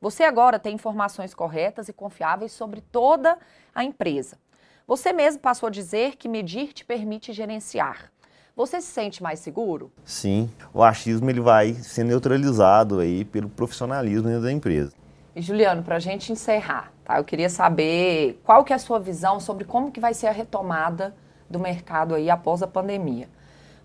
Você 0.00 0.22
agora 0.22 0.58
tem 0.58 0.74
informações 0.74 1.34
corretas 1.34 1.88
e 1.88 1.92
confiáveis 1.92 2.52
sobre 2.52 2.80
toda 2.80 3.36
a 3.74 3.82
empresa. 3.82 4.38
Você 4.86 5.12
mesmo 5.12 5.40
passou 5.40 5.66
a 5.66 5.70
dizer 5.70 6.16
que 6.16 6.28
medir 6.28 6.72
te 6.72 6.84
permite 6.84 7.32
gerenciar. 7.32 8.10
Você 8.56 8.80
se 8.80 8.88
sente 8.88 9.22
mais 9.22 9.38
seguro? 9.38 9.92
Sim, 10.04 10.50
o 10.72 10.82
achismo 10.82 11.28
ele 11.30 11.40
vai 11.40 11.74
ser 11.74 12.04
neutralizado 12.04 12.98
aí 12.98 13.24
pelo 13.24 13.48
profissionalismo 13.48 14.40
da 14.40 14.50
empresa. 14.50 14.92
E 15.34 15.40
Juliano, 15.40 15.82
para 15.82 15.96
a 15.96 16.00
gente 16.00 16.32
encerrar, 16.32 16.92
tá? 17.04 17.18
Eu 17.18 17.24
queria 17.24 17.48
saber 17.48 18.40
qual 18.42 18.64
que 18.64 18.72
é 18.72 18.76
a 18.76 18.78
sua 18.78 18.98
visão 18.98 19.38
sobre 19.38 19.64
como 19.64 19.92
que 19.92 20.00
vai 20.00 20.12
ser 20.12 20.26
a 20.26 20.32
retomada 20.32 21.14
do 21.48 21.60
mercado 21.60 22.14
aí 22.14 22.28
após 22.28 22.62
a 22.62 22.66
pandemia. 22.66 23.28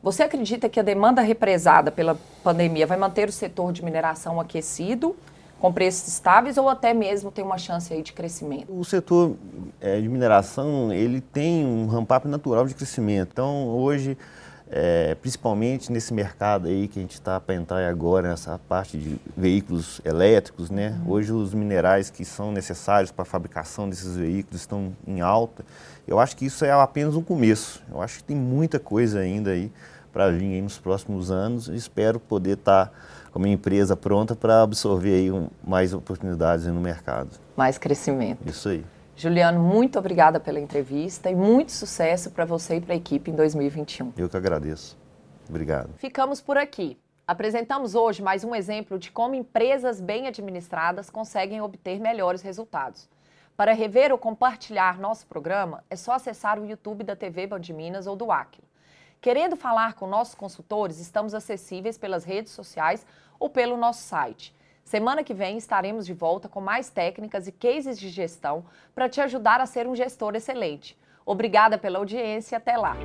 Você 0.04 0.22
acredita 0.22 0.68
que 0.68 0.82
a 0.82 0.84
demanda 0.84 1.22
represada 1.22 1.90
pela 1.90 2.18
pandemia 2.44 2.86
vai 2.86 2.98
manter 2.98 3.30
o 3.30 3.32
setor 3.32 3.72
de 3.72 3.82
mineração 3.82 4.38
aquecido, 4.38 5.16
com 5.62 5.72
preços 5.72 6.10
estáveis, 6.10 6.58
ou 6.58 6.68
até 6.68 6.94
mesmo 6.94 7.32
tem 7.32 7.42
uma 7.42 7.58
chance 7.58 7.94
aí 7.94 8.04
de 8.04 8.12
crescimento? 8.12 8.78
O 8.78 8.84
setor 8.84 9.38
é, 9.80 10.02
de 10.02 10.10
mineração 10.10 10.92
ele 10.92 11.22
tem 11.22 11.66
um 11.66 11.88
ramp-up 11.88 12.28
natural 12.28 12.68
de 12.68 12.74
crescimento. 12.74 13.30
Então, 13.32 13.70
hoje, 13.70 14.18
é, 14.70 15.16
principalmente 15.16 15.90
nesse 15.90 16.14
mercado 16.14 16.68
aí 16.68 16.90
que 16.90 17.00
a 17.00 17.02
gente 17.02 17.14
está 17.14 17.40
para 17.40 17.56
entrar 17.56 17.88
agora, 17.88 18.28
nessa 18.28 18.60
parte 18.68 18.98
de 18.98 19.18
veículos 19.38 20.02
elétricos, 20.04 20.70
né? 20.70 21.00
Uhum. 21.06 21.14
Hoje 21.14 21.32
os 21.32 21.54
minerais 21.54 22.10
que 22.10 22.26
são 22.26 22.52
necessários 22.52 23.10
para 23.10 23.22
a 23.22 23.26
fabricação 23.26 23.90
desses 23.90 24.18
veículos 24.18 24.60
estão 24.60 24.94
em 25.08 25.22
alta. 25.22 25.64
Eu 26.06 26.20
acho 26.20 26.36
que 26.36 26.46
isso 26.46 26.66
é 26.66 26.72
apenas 26.72 27.16
um 27.16 27.24
começo. 27.24 27.82
Eu 27.90 28.02
acho 28.02 28.18
que 28.18 28.26
tem 28.26 28.36
muita 28.36 28.82
coisa 28.82 29.20
ainda 29.20 29.52
aí 29.52 29.72
para 30.14 30.30
vir 30.30 30.62
nos 30.62 30.78
próximos 30.78 31.32
anos. 31.32 31.68
Espero 31.68 32.20
poder 32.20 32.58
estar 32.58 32.86
tá 32.86 32.94
com 33.32 33.40
a 33.40 33.42
minha 33.42 33.56
empresa 33.56 33.98
pronta 33.98 34.36
para 34.36 34.62
absorver 34.62 35.16
aí 35.16 35.32
um, 35.32 35.50
mais 35.64 35.92
oportunidades 35.94 36.68
no 36.68 36.80
mercado. 36.80 37.32
Mais 37.58 37.80
crescimento. 37.80 38.48
Isso 38.48 38.70
aí. 38.70 38.86
Juliano, 39.16 39.60
muito 39.60 39.98
obrigada 39.98 40.40
pela 40.40 40.60
entrevista 40.60 41.30
e 41.30 41.36
muito 41.36 41.72
sucesso 41.72 42.32
para 42.32 42.46
você 42.46 42.78
e 42.78 42.82
para 42.82 42.94
a 42.94 42.98
equipe 42.98 43.32
em 43.32 43.36
2021. 43.36 44.14
Eu 44.16 44.30
que 44.30 44.38
agradeço. 44.38 44.98
Obrigado. 45.50 45.90
Ficamos 45.98 46.40
por 46.40 46.58
aqui. 46.58 46.98
Apresentamos 47.28 47.96
hoje 47.96 48.22
mais 48.22 48.44
um 48.44 48.54
exemplo 48.54 49.00
de 49.00 49.12
como 49.12 49.34
empresas 49.34 50.02
bem 50.02 50.28
administradas 50.28 51.10
conseguem 51.10 51.62
obter 51.62 52.00
melhores 52.00 52.42
resultados. 52.42 53.10
Para 53.56 53.72
rever 53.74 54.12
ou 54.12 54.18
compartilhar 54.18 55.00
nosso 55.00 55.28
programa, 55.28 55.84
é 55.90 55.96
só 55.96 56.14
acessar 56.14 56.60
o 56.60 56.66
YouTube 56.66 57.04
da 57.04 57.16
TV 57.16 57.48
Band 57.48 57.62
Minas 57.74 58.08
ou 58.08 58.16
do 58.16 58.32
Aquila. 58.32 58.73
Querendo 59.24 59.56
falar 59.56 59.94
com 59.94 60.06
nossos 60.06 60.36
consultores, 60.36 61.00
estamos 61.00 61.34
acessíveis 61.34 61.98
pelas 61.98 62.26
redes 62.26 62.52
sociais 62.52 63.06
ou 63.40 63.50
pelo 63.50 63.78
nosso 63.78 64.02
site 64.02 64.54
Semana 64.84 65.24
que 65.24 65.34
vem 65.34 65.58
estaremos 65.58 66.06
de 66.06 66.14
volta 66.14 66.50
com 66.50 66.60
mais 66.60 66.90
técnicas 66.90 67.48
e 67.48 67.52
cases 67.54 67.98
de 67.98 68.10
gestão 68.10 68.66
para 68.94 69.08
te 69.08 69.22
ajudar 69.22 69.62
a 69.62 69.66
ser 69.66 69.88
um 69.88 69.96
gestor 69.96 70.36
excelente. 70.36 71.00
Obrigada 71.26 71.78
pela 71.78 72.00
audiência 72.00 72.56
e 72.56 72.58
até 72.58 72.76
lá! 72.76 72.98